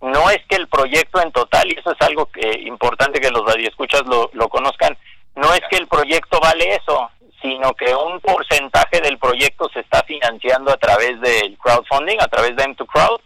[0.00, 3.44] no es que el proyecto en total, y eso es algo que, importante que los
[3.44, 4.96] radioescuchas lo, lo conozcan,
[5.36, 7.10] no es que el proyecto vale eso,
[7.44, 12.56] sino que un porcentaje del proyecto se está financiando a través del crowdfunding, a través
[12.56, 13.20] de M2Crowd,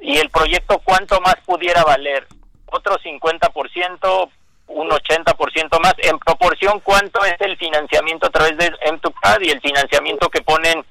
[0.00, 2.26] y el proyecto cuánto más pudiera valer,
[2.66, 4.30] otro 50%,
[4.66, 9.60] un 80% más, en proporción cuánto es el financiamiento a través de M2Crowd y el
[9.60, 10.84] financiamiento que ponen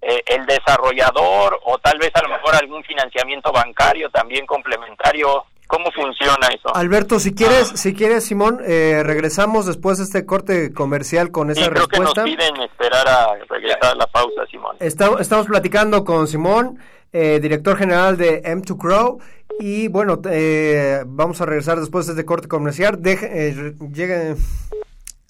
[0.00, 5.90] eh, el desarrollador o tal vez a lo mejor algún financiamiento bancario también complementario ¿Cómo
[5.90, 6.65] funciona eso?
[6.76, 7.76] Alberto, si quieres, ah.
[7.76, 11.88] si quieres, Simón, eh, regresamos después de este corte comercial con esa respuesta.
[11.88, 14.76] Creo que nos piden esperar a regresar a la pausa, Simón.
[14.78, 16.78] estamos platicando con Simón,
[17.14, 19.20] eh, director general de M2 Crow,
[19.58, 23.00] y bueno, eh, vamos a regresar después de este corte comercial.
[23.00, 24.36] Deje, lleguen,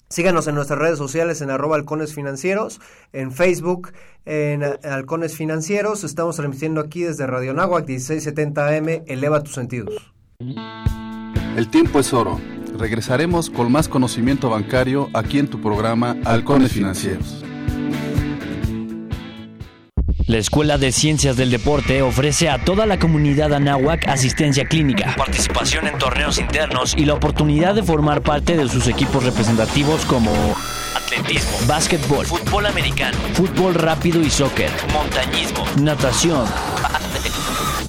[0.09, 2.81] síganos en nuestras redes sociales en arroba halcones financieros,
[3.13, 3.93] en Facebook
[4.25, 6.03] en Halcones Financieros.
[6.03, 9.03] Estamos transmitiendo aquí desde Radio Nahuac 1670 AM.
[9.07, 10.11] Eleva tus sentidos.
[11.57, 12.39] El tiempo es oro.
[12.77, 17.43] Regresaremos con más conocimiento bancario aquí en tu programa Halcones Financieros.
[20.27, 25.87] La Escuela de Ciencias del Deporte ofrece a toda la comunidad anáhuac asistencia clínica, participación
[25.87, 30.31] en torneos internos y la oportunidad de formar parte de sus equipos representativos como
[30.95, 36.45] atletismo, básquetbol, fútbol americano, fútbol rápido y soccer, montañismo, natación,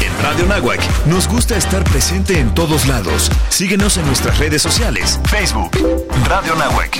[0.00, 3.30] En Radio Nahuac nos gusta estar presente en todos lados.
[3.48, 5.18] Síguenos en nuestras redes sociales.
[5.28, 5.70] Facebook,
[6.26, 6.98] Radio Nahuac.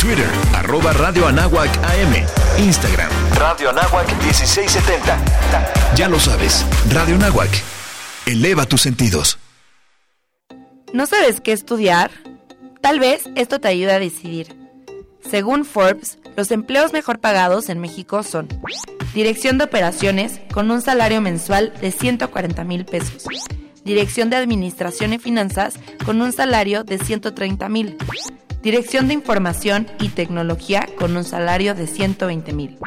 [0.00, 2.26] Twitter, arroba Radio Anáhuac AM.
[2.58, 5.18] Instagram, Radio Anáhuac 1670.
[5.94, 7.50] Ya lo sabes, Radio Nahuac.
[8.26, 9.38] Eleva tus sentidos.
[10.92, 12.10] ¿No sabes qué estudiar?
[12.80, 14.61] Tal vez esto te ayude a decidir.
[15.28, 18.48] Según Forbes, los empleos mejor pagados en México son
[19.14, 23.24] Dirección de Operaciones con un salario mensual de 140 mil pesos.
[23.84, 27.96] Dirección de Administración y Finanzas con un salario de 130 mil.
[28.62, 32.78] Dirección de Información y Tecnología con un salario de 120 mil.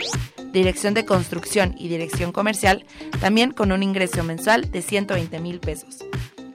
[0.51, 2.85] Dirección de Construcción y Dirección Comercial
[3.19, 5.97] también con un ingreso mensual de 120 mil pesos.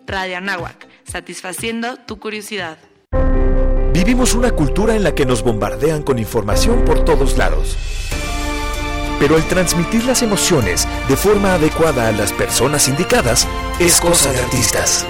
[0.07, 2.79] Radio Anáhuac, satisfaciendo tu curiosidad.
[3.93, 7.77] Vivimos una cultura en la que nos bombardean con información por todos lados.
[9.19, 13.49] Pero el transmitir las emociones de forma adecuada a las personas indicadas
[13.81, 15.05] es cosa de artistas.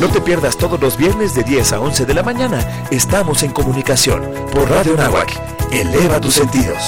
[0.00, 2.86] No te pierdas todos los viernes de 10 a 11 de la mañana.
[2.90, 5.30] Estamos en comunicación por Radio Nahuac.
[5.70, 6.78] Eleva tus sentidos.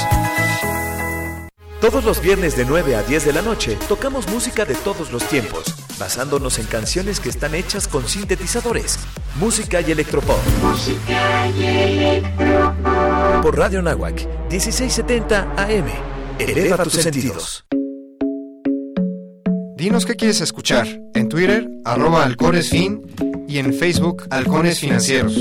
[1.80, 5.24] Todos los viernes de 9 a 10 de la noche tocamos música de todos los
[5.24, 5.64] tiempos,
[6.00, 8.98] basándonos en canciones que están hechas con sintetizadores,
[9.38, 10.38] música y electropop.
[10.62, 13.42] Música y electropop.
[13.42, 15.86] Por Radio Nahuac, 1670 AM.
[16.38, 17.64] Eleva tus sentidos.
[19.76, 20.88] Dinos qué quieres escuchar.
[21.14, 23.02] En Twitter, arroba alcoresfin
[23.50, 25.34] y en Facebook Halcones Financieros.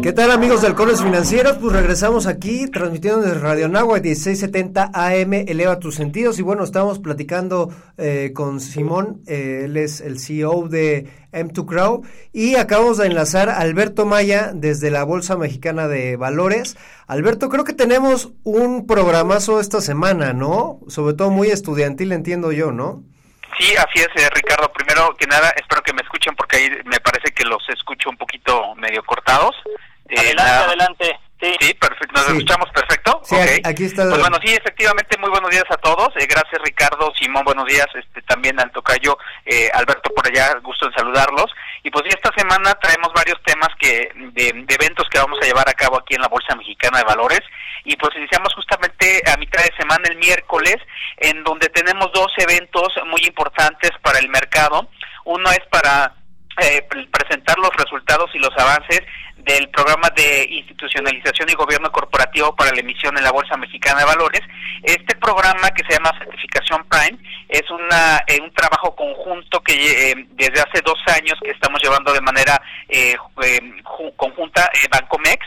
[0.00, 1.56] ¿Qué tal amigos de Halcones Financieros?
[1.58, 7.00] Pues regresamos aquí transmitiendo desde Radio Nagua 1670 AM, eleva tus sentidos y bueno, estamos
[7.00, 12.02] platicando eh, con Simón, eh, él es el CEO de M2 Crow
[12.32, 16.76] y acabamos de enlazar a Alberto Maya desde la Bolsa Mexicana de Valores.
[17.08, 20.78] Alberto, creo que tenemos un programazo esta semana, ¿no?
[20.86, 23.02] Sobre todo muy estudiantil, entiendo yo, ¿no?
[23.58, 24.70] Sí, así es, eh, Ricardo.
[24.72, 28.16] Primero que nada, espero que me escuchen porque ahí me parece que los escucho un
[28.16, 29.56] poquito medio cortados.
[30.08, 31.20] adelante, adelante.
[31.60, 32.20] Sí, perfecto.
[32.20, 33.20] ¿Nos escuchamos perfecto?
[33.24, 34.08] Sí, aquí está.
[34.08, 36.08] Pues bueno, sí, efectivamente, muy buenos días a todos.
[36.16, 37.86] Eh, gracias, Ricardo, Simón, buenos días.
[37.94, 41.50] Este, también al tocayo, eh, Alberto por allá, gusto en saludarlos.
[41.82, 45.74] Y pues esta semana traemos varios temas que de, eventos que vamos a llevar a
[45.74, 47.42] cabo aquí en la Bolsa Mexicana de Valores.
[47.84, 50.76] Y pues iniciamos justamente a mitad de semana, el miércoles,
[51.18, 54.88] en donde tenemos dos eventos muy importantes para el mercado.
[55.24, 56.14] Uno es para
[56.62, 59.02] eh, presentar los resultados y los avances
[59.36, 64.06] del programa de institucionalización y gobierno corporativo para la emisión en la Bolsa Mexicana de
[64.06, 64.40] Valores.
[64.82, 70.26] Este programa que se llama Certificación Prime es una, eh, un trabajo conjunto que eh,
[70.30, 73.16] desde hace dos años que estamos llevando de manera eh,
[74.16, 75.46] conjunta Bancomex,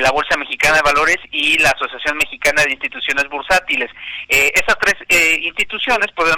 [0.00, 3.90] la Bolsa Mexicana de Valores y la Asociación Mexicana de Instituciones Bursátiles.
[4.28, 4.94] esas tres
[5.42, 6.30] instituciones pues,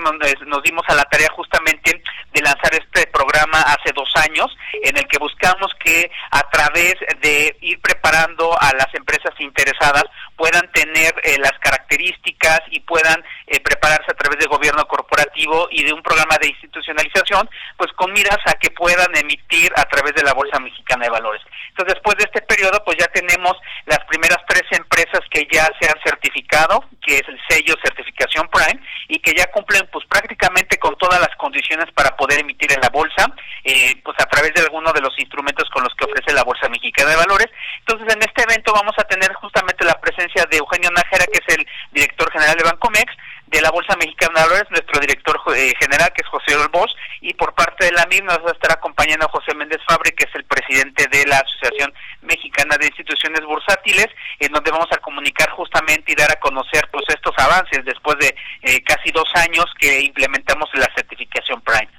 [0.47, 4.47] nos dimos a la tarea justamente de lanzar este programa hace dos años,
[4.83, 10.05] en el que buscamos que a través de ir preparando a las empresas interesadas
[10.37, 15.85] puedan tener eh, las características y puedan eh, prepararse a través de gobierno corporativo y
[15.85, 20.23] de un programa de institucionalización, pues con miras a que puedan emitir a través de
[20.23, 21.43] la Bolsa Mexicana de Valores.
[21.69, 23.42] Entonces, después de este periodo, pues ya tenemos
[23.87, 28.81] las primeras tres empresas que ya se han certificado, que es el sello Certificación Prime,
[29.09, 32.89] y que ya cumplen pues prácticamente con todas las condiciones para poder emitir en la
[32.91, 33.27] bolsa,
[33.65, 36.69] eh, pues a través de alguno de los instrumentos con los que ofrece la Bolsa
[36.69, 37.49] Mexicana de Valores.
[37.81, 41.57] Entonces, en este evento vamos a tener justamente la presencia de Eugenio Nájera, que es
[41.57, 43.13] el director general de Bancomex,
[43.53, 47.35] de la Bolsa Mexicana de Valores, nuestro director eh, general, que es José Olbos, y
[47.35, 50.35] por parte de la misma nos va a estar acompañando José Méndez Fabre, que es
[50.35, 51.93] el presidente de la Asociación
[52.23, 54.09] Mexicana de Instituciones Bursátiles,
[54.41, 58.35] en donde vamos a comunicar justamente y dar a conocer pues estos avances después de
[58.63, 61.91] eh, casi dos años que implementamos la certificación Prime.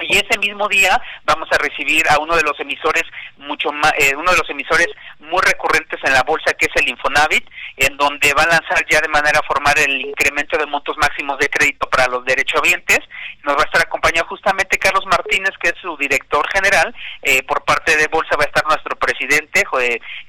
[0.00, 3.04] Y ese mismo día vamos a recibir a uno de los emisores
[3.38, 4.88] mucho más, eh, uno de los emisores
[5.18, 7.44] muy recurrentes en la bolsa que es el Infonavit,
[7.76, 11.48] en donde va a lanzar ya de manera formal el incremento de montos máximos de
[11.48, 13.00] crédito para los derechohabientes.
[13.44, 16.94] Nos va a estar acompañado justamente Carlos Martínez, que es su director general.
[17.22, 19.64] Eh, por parte de Bolsa va a estar nuestro presidente,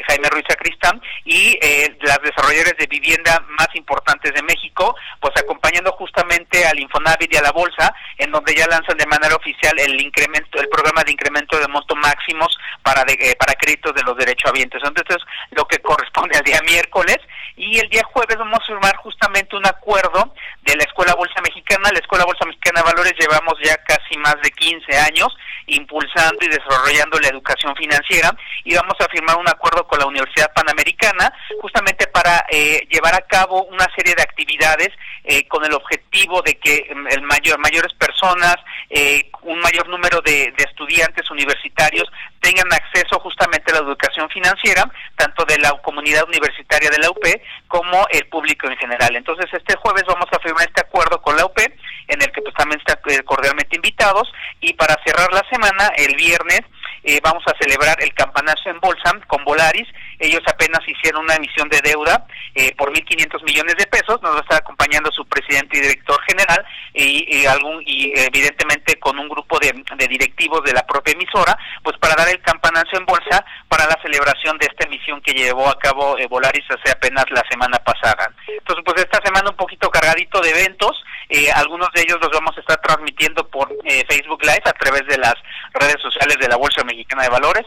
[0.07, 5.91] Jaime Ruiz Acristán, y eh, las desarrolladoras de vivienda más importantes de México, pues acompañando
[5.93, 9.99] justamente al Infonavit y a la Bolsa, en donde ya lanzan de manera oficial el
[9.99, 14.76] incremento, el programa de incremento de montos máximos para, eh, para créditos de los derechohabientes.
[14.83, 15.17] Entonces,
[15.51, 17.17] lo que corresponde al día miércoles
[17.55, 21.89] y el día jueves vamos a firmar justamente un acuerdo de la Escuela Bolsa Mexicana.
[21.91, 25.35] La Escuela Bolsa Mexicana de Valores llevamos ya casi más de 15 años
[25.67, 28.31] impulsando y desarrollando la educación financiera
[28.63, 33.25] y vamos a firmar un acuerdo con la Universidad Panamericana justamente para eh, llevar a
[33.27, 34.89] cabo una serie de actividades
[35.23, 38.55] eh, con el objetivo de que mm, el mayor mayores personas
[38.89, 42.09] eh, un mayor número de, de, estudiantes universitarios
[42.39, 47.25] tengan acceso justamente a la educación financiera tanto de la comunidad universitaria de la UP
[47.67, 49.15] como el público en general.
[49.15, 52.55] Entonces este jueves vamos a firmar este acuerdo con la UP en el que pues
[52.57, 56.61] también están cordialmente invitados y para cerrar la semana el viernes
[57.03, 59.87] eh, vamos a celebrar el campanazo en bolsa con Volaris.
[60.19, 64.21] Ellos apenas hicieron una emisión de deuda eh, por 1.500 millones de pesos.
[64.21, 69.19] Nos va a estar acompañando su presidente y director general y, algún y evidentemente con
[69.19, 69.73] un grupo de,
[70.07, 74.57] directivos de la propia emisora, pues para dar el campanazo en bolsa para la celebración
[74.57, 78.31] de esta emisión que llevó a cabo eh, Volaris hace apenas la semana pasada.
[78.47, 81.03] Entonces, pues esta semana un poquito cargadito de eventos.
[81.29, 83.67] Eh, algunos de ellos los vamos a estar transmitiendo por
[84.09, 85.35] Facebook Live a través de las
[85.73, 87.65] redes sociales de la Bolsa Mexicana de Valores,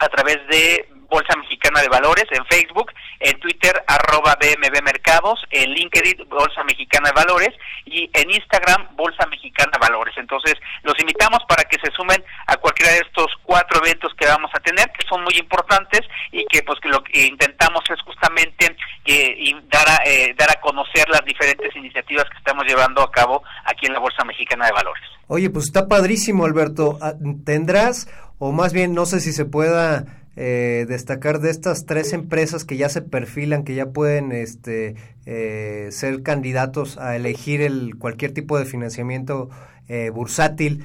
[0.00, 5.70] a través de Bolsa Mexicana de Valores en Facebook, en Twitter arroba BMB Mercados, en
[5.70, 7.54] LinkedIn Bolsa Mexicana de Valores
[7.84, 10.14] y en Instagram Bolsa Mexicana de Valores.
[10.18, 14.50] Entonces los invitamos para que se sumen a cualquiera de estos cuatro eventos que vamos
[14.54, 16.00] a tener, que son muy importantes
[16.32, 20.60] y que pues que lo que intentamos es justamente eh, dar, a, eh, dar a
[20.60, 24.72] conocer las diferentes iniciativas que estamos llevando a cabo aquí en la Bolsa Mexicana de
[24.72, 25.02] Valores.
[25.28, 26.98] Oye, pues está padrísimo, Alberto.
[27.00, 32.12] Ah, ¿Tendrás, o más bien no sé si se pueda eh, destacar de estas tres
[32.12, 37.96] empresas que ya se perfilan, que ya pueden este, eh, ser candidatos a elegir el,
[37.98, 39.50] cualquier tipo de financiamiento
[39.88, 40.84] eh, bursátil.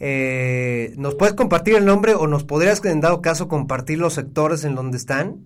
[0.00, 4.64] Eh, ¿Nos puedes compartir el nombre o nos podrías, en dado caso, compartir los sectores
[4.64, 5.36] en donde están?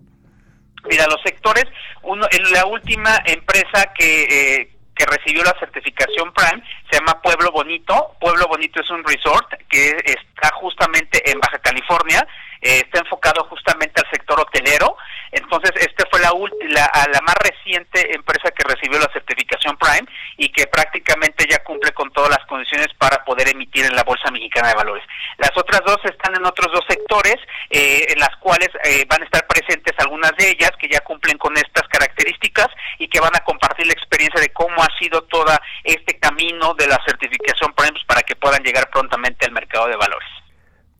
[0.89, 1.65] Mira, los sectores,
[2.03, 8.15] uno, la última empresa que, eh, que recibió la certificación Prime se llama Pueblo Bonito.
[8.19, 12.27] Pueblo Bonito es un resort que está justamente en Baja California,
[12.63, 14.97] eh, está enfocado justamente al sector hotelero.
[15.31, 16.31] Entonces, esta fue la,
[16.69, 20.07] la, la más reciente empresa que recibió la certificación Prime
[20.37, 24.31] y que prácticamente ya cumple con todas las condiciones para poder emitir en la Bolsa
[24.31, 25.03] Mexicana de Valores.
[25.37, 27.37] Las otras dos están en otros dos sectores,
[27.69, 31.37] eh, en las cuales eh, van a estar presentes algunas de ellas que ya cumplen
[31.37, 32.67] con estas características
[32.99, 35.51] y que van a compartir la experiencia de cómo ha sido todo
[35.83, 40.42] este camino de la certificación Prime para que puedan llegar prontamente al mercado de valores.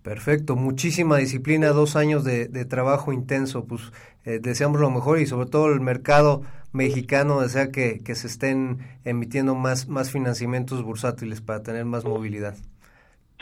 [0.04, 3.82] Perfecto, muchísima disciplina, dos años de, trabajo intenso, pues
[4.26, 6.44] eh, deseamos lo mejor y sobre todo el mercado
[6.74, 12.56] mexicano desea que, que se estén emitiendo más, más financiamientos bursátiles para tener más movilidad.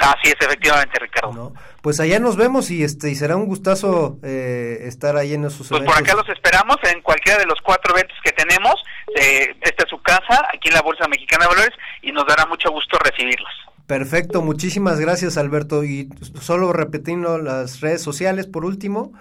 [0.01, 1.53] Así es, efectivamente, Ricardo.
[1.81, 5.67] Pues allá nos vemos y este y será un gustazo eh, estar ahí en esos
[5.69, 8.75] pues por acá los esperamos en cualquiera de los cuatro eventos que tenemos.
[9.15, 12.45] Eh, esta es su casa, aquí en la Bolsa Mexicana de Valores, y nos dará
[12.47, 13.51] mucho gusto recibirlos.
[13.87, 15.83] Perfecto, muchísimas gracias Alberto.
[15.83, 16.09] Y
[16.39, 19.13] solo repetiendo las redes sociales por último.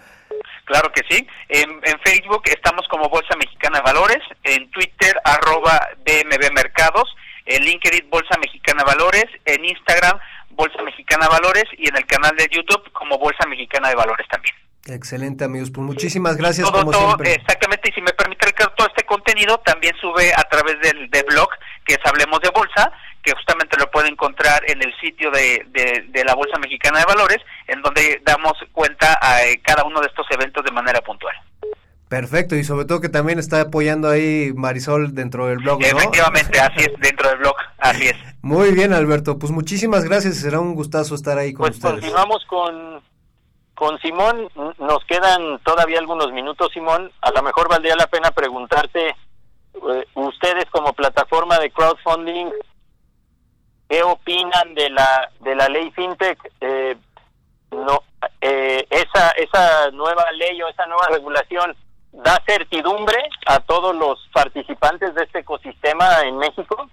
[0.65, 1.27] Claro que sí.
[1.49, 7.15] En, Facebook estamos como Bolsa Mexicana de Valores, en Twitter arroba DMB Mercados,
[7.47, 10.19] en LinkedIn Bolsa Mexicana de Valores, en Instagram
[10.51, 14.29] Bolsa Mexicana de Valores y en el canal de YouTube como Bolsa Mexicana de Valores
[14.29, 14.55] también.
[14.87, 17.35] Excelente amigos, pues muchísimas gracias como siempre.
[17.35, 21.49] Exactamente, y si me permite Ricardo, todo este contenido también sube a través del blog
[21.85, 26.25] que es Hablemos de Bolsa, que justamente lo puede encontrar en el sitio de, de,
[26.25, 30.27] la Bolsa Mexicana de Valores, en donde damos cuenta a eh, cada uno de estos
[30.31, 31.35] eventos de manera puntual.
[32.09, 35.87] Perfecto, y sobre todo que también está apoyando ahí Marisol dentro del blog, ¿no?
[35.87, 38.17] Efectivamente, así es, dentro del blog, así es.
[38.43, 41.95] Muy bien, Alberto, pues muchísimas gracias, será un gustazo estar ahí con pues ustedes.
[41.95, 43.01] continuamos con,
[43.81, 49.09] con Simón, nos quedan todavía algunos minutos, Simón, a lo mejor valdría la pena preguntarte,
[49.09, 52.51] eh, ustedes como plataforma de crowdfunding,
[53.89, 56.39] ¿qué opinan de la, de la ley FinTech?
[56.61, 56.95] Eh,
[57.71, 58.03] no,
[58.43, 61.75] eh, esa, esa nueva ley o esa nueva regulación
[62.13, 63.17] da certidumbre
[63.47, 66.87] a todos los participantes de este ecosistema en México?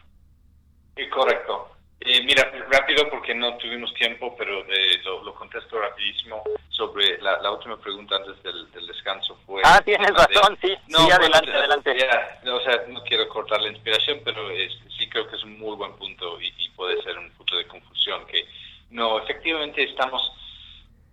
[0.96, 1.68] Sí, correcto.
[2.00, 7.78] Eh, mira, rápido porque no tuvimos tiempo, pero eh, lo, contesto rapidísimo sobre la, última
[7.78, 9.38] pregunta antes del, descanso.
[9.46, 10.76] Fue ah, tienes razón, sí.
[10.88, 11.92] No, sí, adelante, adelante.
[12.50, 14.48] o sea, no quiero cortar la inspiración, pero
[14.98, 17.68] sí creo que es un muy buen punto y, y puede ser un punto de
[17.68, 18.48] confusión que
[18.92, 20.32] no, efectivamente estamos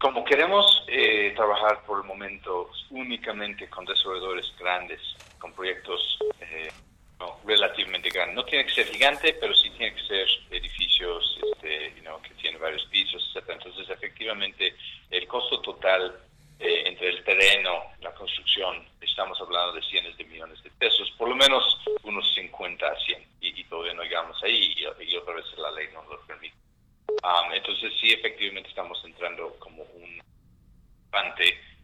[0.05, 5.01] como queremos eh, trabajar por el momento únicamente con desarrolladores grandes,
[5.39, 6.70] con proyectos eh,
[7.44, 12.34] relativamente grandes, no tiene que ser gigante, pero sí tiene que ser edificios este, que
[12.40, 13.50] tienen varios pisos, etc.
[13.50, 14.74] Entonces, efectivamente,
[15.10, 16.18] el costo total
[16.58, 21.28] eh, entre el terreno, la construcción, estamos hablando de cientos de millones de pesos, por
[21.28, 25.70] lo menos unos 50 a 100, y, todavía no llegamos ahí, y, otra vez la
[25.72, 26.54] ley no lo permite.
[27.22, 30.22] Um, entonces sí, efectivamente estamos entrando como un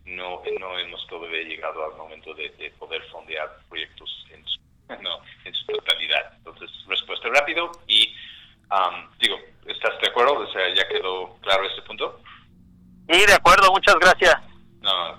[0.05, 4.61] no, no hemos todavía llegado al momento de, poder fondear proyectos en su,
[5.03, 6.33] no, en su totalidad.
[6.37, 8.15] Entonces, respuesta rápido y
[8.71, 10.39] um, digo, ¿estás de acuerdo?
[10.39, 12.21] O sea, ¿ya quedó claro este punto?
[13.09, 14.37] Sí, de acuerdo, muchas gracias.
[14.81, 15.17] No,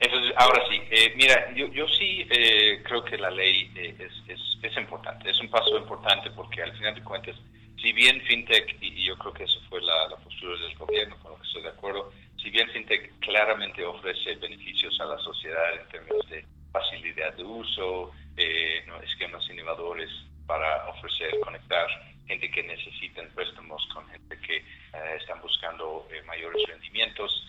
[0.00, 4.12] entonces, ahora sí, eh, mira, yo, yo sí eh, creo que la ley eh, es,
[4.26, 7.36] es, es importante, es un paso importante porque al final de cuentas
[7.82, 11.38] si bien FinTech, y yo creo que eso fue la, postura del gobierno, con lo
[11.38, 16.28] que estoy de acuerdo, si bien FinTech claramente ofrece beneficios a la sociedad en términos
[16.30, 20.10] de facilidad de uso, eh, esquemas innovadores
[20.46, 21.86] para ofrecer, conectar
[22.26, 27.48] gente que necesita préstamos con gente que eh, están buscando eh, mayores rendimientos,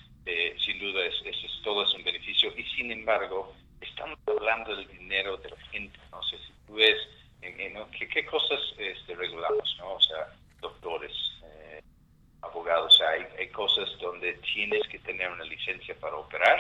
[0.65, 5.35] sin duda es, es, todo es un beneficio y sin embargo estamos hablando del dinero
[5.37, 6.97] de la gente, no sé si tú ves
[7.41, 9.75] ¿Qué, cosas este, regulamos?
[9.79, 9.95] ¿no?
[9.95, 10.29] O sea,
[10.61, 11.11] doctores,
[12.41, 16.59] abogados, hay, hay cosas donde tienes que tener una licencia para operar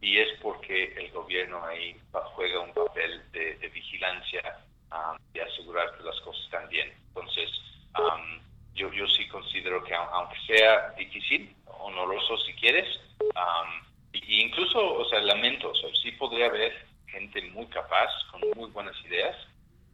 [0.00, 1.96] y es porque el gobierno ahí
[2.34, 4.58] juega un papel de, vigilancia
[4.92, 6.92] um, de asegurar que las cosas están bien.
[7.08, 7.50] Entonces,
[7.98, 8.40] um,
[8.74, 12.86] yo, yo sí considero que aunque sea difícil, honoroso si quieres,
[13.20, 18.70] um, incluso, o sea, lamento, o sea, sí podría haber gente muy capaz, con muy
[18.70, 19.36] buenas ideas,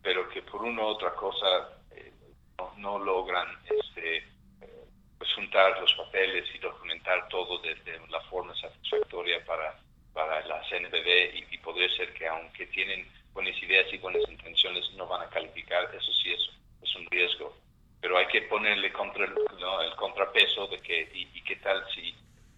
[0.02, 1.46] pero que por una u otra cosa
[1.92, 2.12] eh,
[2.78, 4.24] no, logran este, eh,
[5.18, 7.76] pues juntar los papeles y documentar todo de,
[8.08, 9.78] la forma satisfactoria para,
[10.12, 14.90] para la CNBB y, y, podría ser que aunque tienen buenas ideas y buenas intenciones
[14.92, 16.50] no van a calificar, eso sí es,
[16.82, 17.56] es un riesgo.
[18.00, 22.14] pero hay que ponerle contra el contrapeso de que, y, qué tal si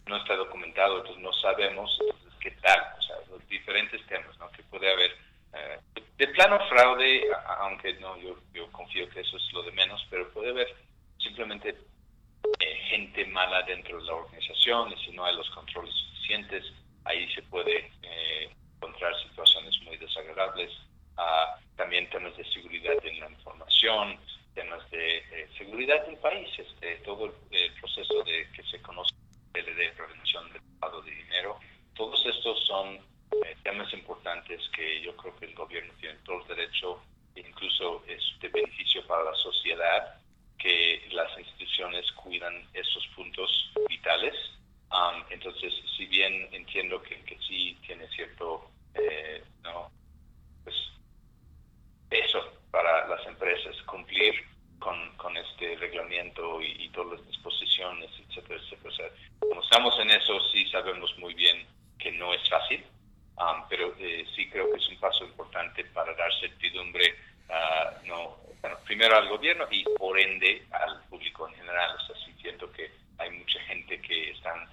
[0.06, 4.50] no está documentado, entonces no sabemos, entonces qué tal, o sea, los diferentes temas, ¿no?
[4.50, 5.10] Que puede haber,
[5.54, 5.78] eh,
[6.16, 7.24] de plano fraude,
[7.60, 10.74] aunque no, yo, yo confío que eso es lo de menos, pero puede haber
[11.18, 11.76] simplemente
[12.60, 16.64] eh, gente mala dentro de la organización y si no hay los controles suficientes,
[17.04, 20.70] ahí se puede eh, encontrar situaciones muy desagradables.
[21.16, 24.18] Ah, también temas de seguridad en la información,
[24.54, 29.14] temas de eh, seguridad del país, este, todo el, proceso de que se conoce
[29.52, 31.58] de prevención del lavado de dinero.
[31.94, 36.56] Todos estos son eh, temas importantes que yo creo que el gobierno tiene todo el
[36.56, 37.02] derecho,
[37.36, 40.18] incluso es de beneficio para la sociedad,
[40.58, 44.34] que las instituciones cuidan esos puntos vitales.
[45.30, 49.90] Entonces, si bien entiendo que, que sí tiene cierto eh, no,
[50.62, 50.76] pues,
[52.08, 52.40] peso
[52.70, 54.34] para las empresas cumplir
[54.78, 59.10] con, con este reglamento y, todas las disposiciones, etcétera, etcétera.
[59.40, 61.66] como estamos en eso, sí sabemos muy bien
[61.98, 62.84] que no es fácil,
[63.38, 67.16] um, pero eh, sí creo que es un paso importante para dar certidumbre,
[67.48, 68.36] uh, no,
[68.84, 71.96] primero al gobierno y por ende al público en general.
[71.96, 74.68] O sea, sí siento que hay mucha gente que están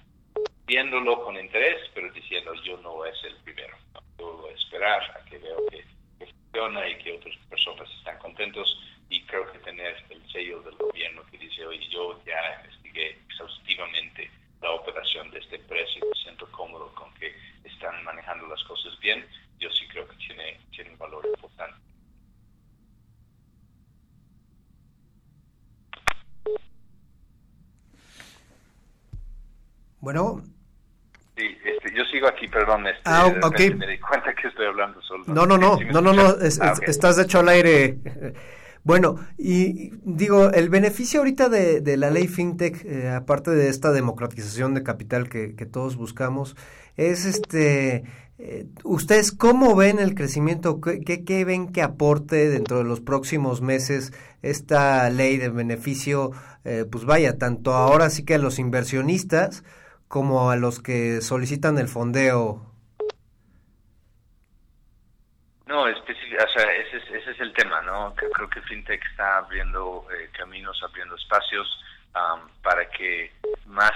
[0.66, 3.76] viéndolo con interés, pero diciendo yo no es el primero.
[4.18, 5.84] Yo voy a esperar a que veo que
[6.18, 11.22] funciona y que otras personas están contentos y creo que tener el sello del gobierno
[11.30, 14.30] que dice, oye, yo ya investigué exhaustivamente
[14.62, 17.34] la operación de esta empresa y me siento cómodo con que
[17.64, 19.26] están manejando las cosas bien,
[19.58, 21.76] yo sí creo que tiene, tiene un valor importante.
[30.00, 30.42] Bueno,
[31.42, 33.74] Sí, este, yo sigo aquí, perdón, este, ah, okay.
[33.74, 35.24] me di cuenta que estoy hablando solo.
[35.26, 37.98] No, no, no, no, no, no, ah, estás de hecho al aire.
[38.84, 43.92] Bueno, y digo, el beneficio ahorita de, de la ley FinTech, eh, aparte de esta
[43.92, 46.56] democratización de capital que, que todos buscamos,
[46.96, 48.02] es este,
[48.38, 50.80] eh, ¿ustedes cómo ven el crecimiento?
[50.80, 54.12] ¿Qué, ¿Qué, ven que aporte dentro de los próximos meses
[54.42, 56.32] esta ley de beneficio?
[56.64, 59.62] Eh, pues vaya, tanto ahora sí que a los inversionistas,
[60.12, 62.60] como a los que solicitan el fondeo?
[65.64, 68.14] No, ese, es, ese es el tema, ¿no?
[68.14, 71.66] Creo que FinTech está abriendo eh, caminos, abriendo espacios
[72.62, 73.32] para que
[73.64, 73.92] más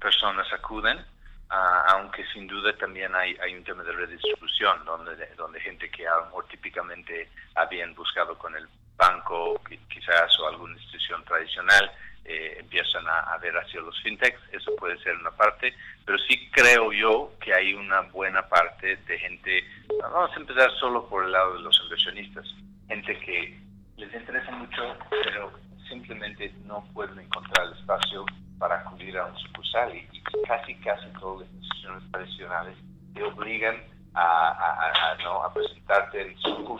[0.00, 5.60] personas acuden, uh, aunque sin duda también hay, hay un tema de redistribución, donde, donde
[5.60, 6.14] gente que a
[6.48, 8.66] típicamente habían buscado con el
[8.96, 11.92] banco, quizás, o alguna institución tradicional,
[12.24, 16.92] eh, empiezan a, ver hacia los fintechs, eso puede ser una parte, pero sí creo
[16.92, 19.64] yo que hay una buena parte de gente,
[20.00, 22.46] vamos a empezar solo por el lado de los inversionistas,
[22.88, 23.58] gente que
[23.96, 25.52] les interesa mucho, pero
[25.88, 28.24] simplemente no pueden encontrar el espacio
[28.58, 32.76] para acudir a un sucursal y, casi casi todas las instituciones tradicionales
[33.14, 33.76] te obligan
[34.14, 35.42] a, ¿no?
[35.42, 36.78] a presentarte en su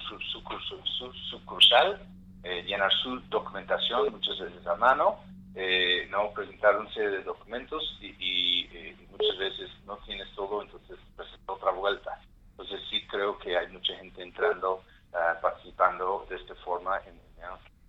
[1.30, 2.00] sucursal,
[2.42, 7.98] eh, llenar su documentación muchas veces a mano eh, no presentar una serie de documentos
[8.00, 12.20] y, eh, muchas veces no tienes todo, entonces presenta otra vuelta.
[12.52, 14.82] Entonces sí creo que hay mucha gente entrando,
[15.12, 17.18] ah, participando de esta forma, en,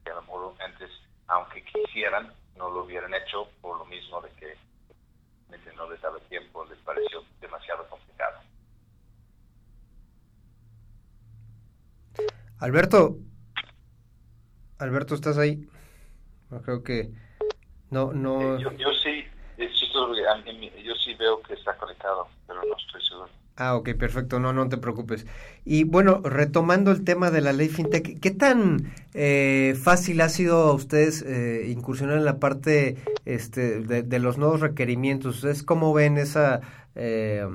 [0.04, 0.90] que lo mejor antes,
[1.28, 4.58] aunque quisieran, no lo hubieran hecho por lo mismo de que
[5.76, 8.40] no les daba tiempo, les pareció demasiado complicado.
[12.60, 13.18] Alberto,
[14.78, 15.68] Alberto, ¿estás ahí?
[16.64, 17.12] creo que
[17.92, 18.58] no, no.
[18.58, 19.26] Eh, yo, yo, sí,
[20.84, 23.30] yo sí veo que está conectado, pero no estoy seguro.
[23.58, 25.28] Ah, ok, perfecto, no, no te preocupes.
[25.66, 30.58] Y bueno, retomando el tema de la ley FinTech, ¿qué tan eh, fácil ha sido
[30.70, 35.36] a ustedes eh, incursionar en la parte este, de, los nuevos requerimientos?
[35.36, 36.62] ¿Ustedes cómo ven esa...
[36.96, 37.46] Eh,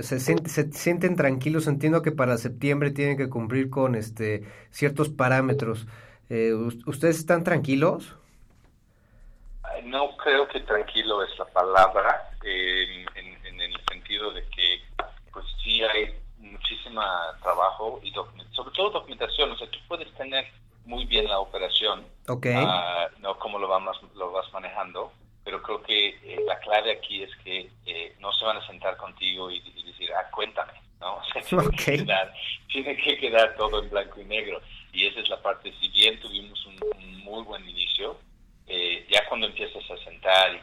[0.00, 1.66] se, se, sienten tranquilos?
[1.66, 5.86] Entiendo que para septiembre tienen que cumplir con este ciertos parámetros.
[6.86, 8.16] ¿Ustedes están tranquilos?
[9.84, 14.82] No creo que tranquilo es la palabra, en, el sentido de que
[15.32, 18.10] pues sí hay muchísima trabajo y
[18.52, 20.46] sobre todo documentación, o sea, tú puedes tener
[20.84, 23.82] muy bien la operación, ah, no cómo lo, vas,
[24.14, 25.12] lo vas manejando,
[25.44, 28.96] pero creo que eh, la clave aquí es que eh, no se van a sentar
[28.96, 31.16] contigo y, decir, ah, cuéntame, ¿no?
[31.20, 32.34] O sea, tiene, que quedar,
[32.72, 34.60] tiene, que quedar, todo en blanco y negro.
[34.92, 36.59] Y esa es la parte, si bien tuvimos
[40.30, 40.62] Ferrari,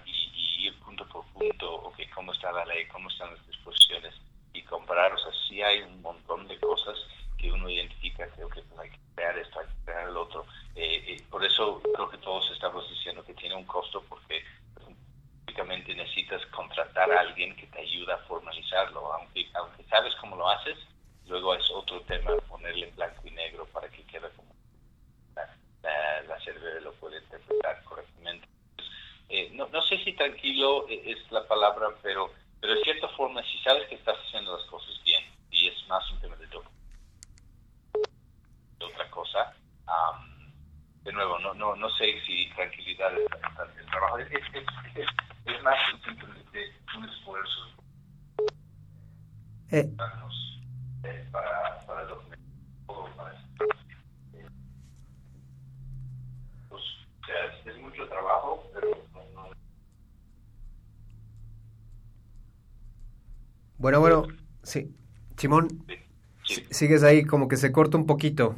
[66.78, 68.56] sigues ahí, como que se corta un poquito.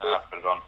[0.00, 0.60] Ah, perdón.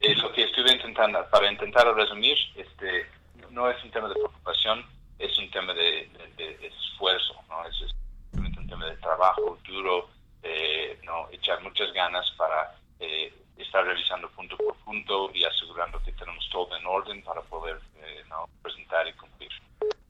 [0.00, 3.06] Eh, lo que estuve intentando, para intentar resumir, este,
[3.50, 4.84] no es un tema de preocupación,
[5.18, 7.64] es un tema de, de- de esfuerzo, ¿no?
[7.66, 10.08] Es, es un tema de trabajo duro,
[10.42, 16.12] eh, no echar muchas ganas para eh, estar revisando punto por punto y asegurando que
[16.12, 18.48] tenemos todo en orden para poder eh, ¿no?
[18.62, 19.50] presentar y cumplir.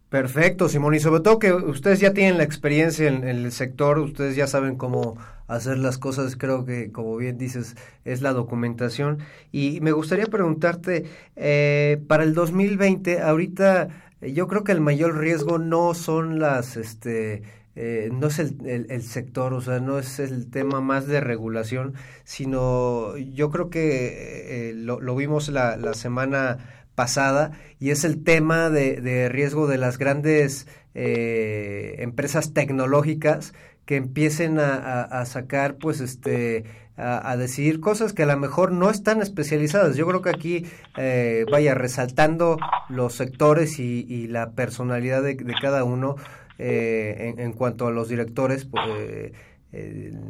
[0.09, 3.99] Perfecto, Simón, y sobre todo que ustedes ya tienen la experiencia en, en el sector,
[3.99, 5.17] ustedes ya saben cómo
[5.47, 9.19] hacer las cosas, creo que como bien dices, es la documentación.
[9.53, 11.05] Y me gustaría preguntarte,
[11.37, 13.89] eh, para el 2020, ahorita
[14.25, 17.43] eh, yo creo que el mayor riesgo no son las, este,
[17.77, 21.95] eh, no es el, el, sector, o sea, no es el tema más de regulación,
[22.25, 26.59] sino yo creo que eh, lo, lo vimos la, la semana
[26.95, 30.67] pasada y es el tema de, de riesgo de las grandes
[30.97, 33.53] empresas tecnológicas
[33.87, 36.65] que empiecen a, a, sacar pues este
[36.97, 39.97] a, a, decidir cosas que a lo mejor no están especializadas.
[39.97, 40.67] Yo creo que aquí
[40.97, 42.57] eh, vaya resaltando
[42.89, 46.17] los sectores y, y la personalidad de, cada uno
[46.59, 48.65] eh, en, cuanto a los directores.
[48.65, 49.33] Pues,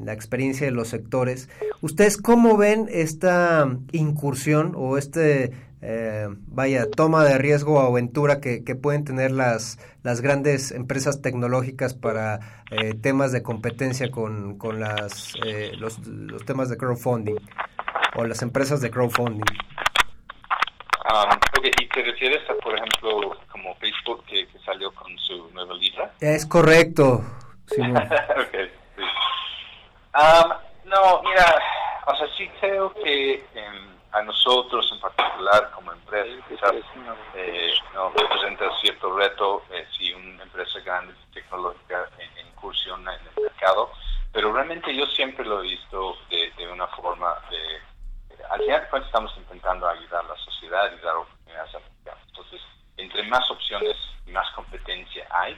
[0.04, 1.50] la experiencia de los sectores.
[1.82, 5.52] ¿Ustedes cómo ven esta incursión o este
[5.86, 11.20] eh, vaya, toma de riesgo o aventura que, que, pueden tener las, las grandes empresas
[11.20, 17.36] tecnológicas para eh, temas de competencia con, con las, eh, los, los, temas de crowdfunding
[18.16, 19.44] o las empresas de crowdfunding.
[21.04, 21.38] Um.
[21.62, 26.12] ¿Y te refieres a, por ejemplo, como Facebook que, que salió con su nueva libra?
[26.18, 27.22] Es correcto.
[27.70, 29.02] okay, sí.
[30.14, 30.50] um,
[30.86, 31.44] no, mira,
[32.06, 36.72] o sea, sí creo que um, a nosotros en particular como empresa quizás
[37.34, 43.42] eh, nos representa cierto reto eh, si una empresa grande tecnológica en, incursiona en el
[43.42, 43.90] mercado,
[44.32, 48.88] pero realmente yo siempre lo he visto de, de una forma de, al final de
[48.88, 51.80] cuentas estamos intentando ayudar a la sociedad y dar oportunidades a
[52.28, 52.60] Entonces,
[52.96, 53.96] entre más opciones
[54.26, 55.56] y más competencia hay,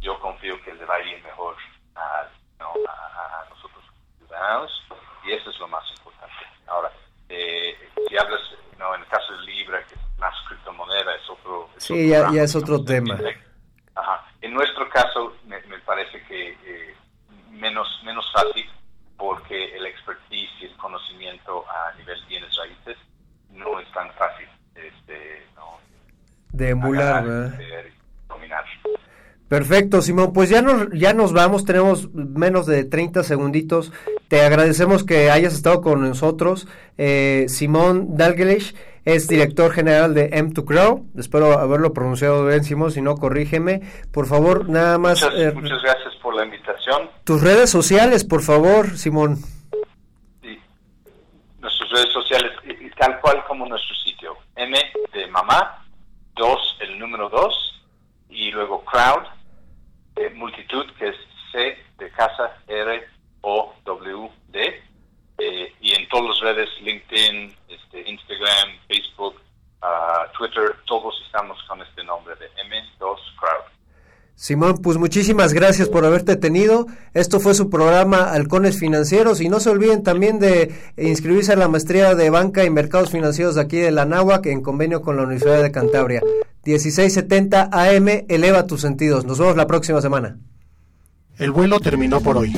[0.00, 1.56] yo confío que le va a ir mejor
[1.94, 2.26] a,
[2.58, 3.84] no, a, a nosotros
[4.18, 4.82] ciudadanos
[5.24, 6.46] y eso es lo más importante.
[6.66, 6.90] Ahora,
[7.28, 7.76] eh,
[8.08, 8.40] si hablas,
[8.78, 11.68] no, en el caso de Libra, que es más criptomoneda, es otro.
[11.75, 13.18] Es sí, ya, es otro tema.
[13.94, 14.24] Ajá.
[14.40, 16.94] En nuestro caso, me, me parece que eh,
[17.50, 18.66] menos, menos fácil,
[19.16, 22.96] porque el expertise y el conocimiento a nivel bienes raíces
[23.50, 25.78] no es tan fácil este, no,
[26.52, 27.92] de emular, agarrar, de
[28.28, 28.64] dominar.
[29.48, 30.32] Perfecto, Simón.
[30.32, 33.92] Pues ya nos, ya nos vamos, tenemos menos de 30 segunditos.
[34.28, 36.66] Te agradecemos que hayas estado con nosotros.
[36.98, 38.74] Eh, Simón Dalglish
[39.06, 41.06] es director general de M2Crow.
[41.16, 42.90] Espero haberlo pronunciado bien, Simón.
[42.90, 43.80] Si no, corrígeme.
[44.12, 45.22] Por favor, nada más.
[45.22, 47.08] Muchas, eh, muchas gracias por la invitación.
[47.24, 49.36] Tus redes sociales, por favor, Simón.
[50.42, 50.58] Sí.
[51.60, 52.50] Nuestras redes sociales,
[52.98, 54.36] tal cual como nuestro sitio.
[54.56, 54.76] M
[55.14, 55.86] de mamá,
[56.34, 57.84] 2, el número 2
[58.28, 59.24] y luego crowd,
[60.16, 61.16] eh, multitud, que es
[61.52, 63.06] C de casa, R,
[63.42, 64.82] O, W, D,
[65.38, 67.55] eh, y en todas las redes, LinkedIn,
[67.96, 69.34] este, Instagram, Facebook,
[69.82, 73.72] uh, Twitter, todos estamos con este nombre de M2 Crowd.
[74.34, 76.86] Simón, pues muchísimas gracias por haberte tenido.
[77.14, 81.68] Esto fue su programa Halcones Financieros y no se olviden también de inscribirse a la
[81.68, 85.22] maestría de banca y mercados financieros de aquí de la Náhuac en convenio con la
[85.22, 86.20] Universidad de Cantabria.
[86.66, 89.24] 1670 AM, eleva tus sentidos.
[89.24, 90.36] Nos vemos la próxima semana.
[91.38, 92.52] El vuelo terminó por hoy.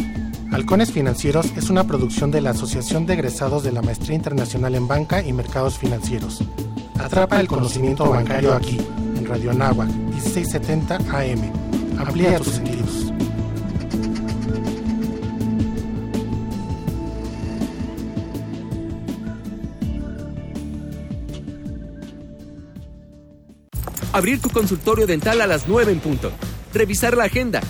[0.51, 4.89] Halcones Financieros es una producción de la Asociación de Egresados de la Maestría Internacional en
[4.89, 6.43] Banca y Mercados Financieros.
[6.99, 8.79] Atrapa el conocimiento bancario aquí,
[9.17, 11.53] en Radio Náhuac, 1670 AM.
[11.99, 13.13] Amplía tus sentidos.
[24.13, 26.33] Abrir tu consultorio dental a las 9 en punto.
[26.73, 27.61] Revisar la agenda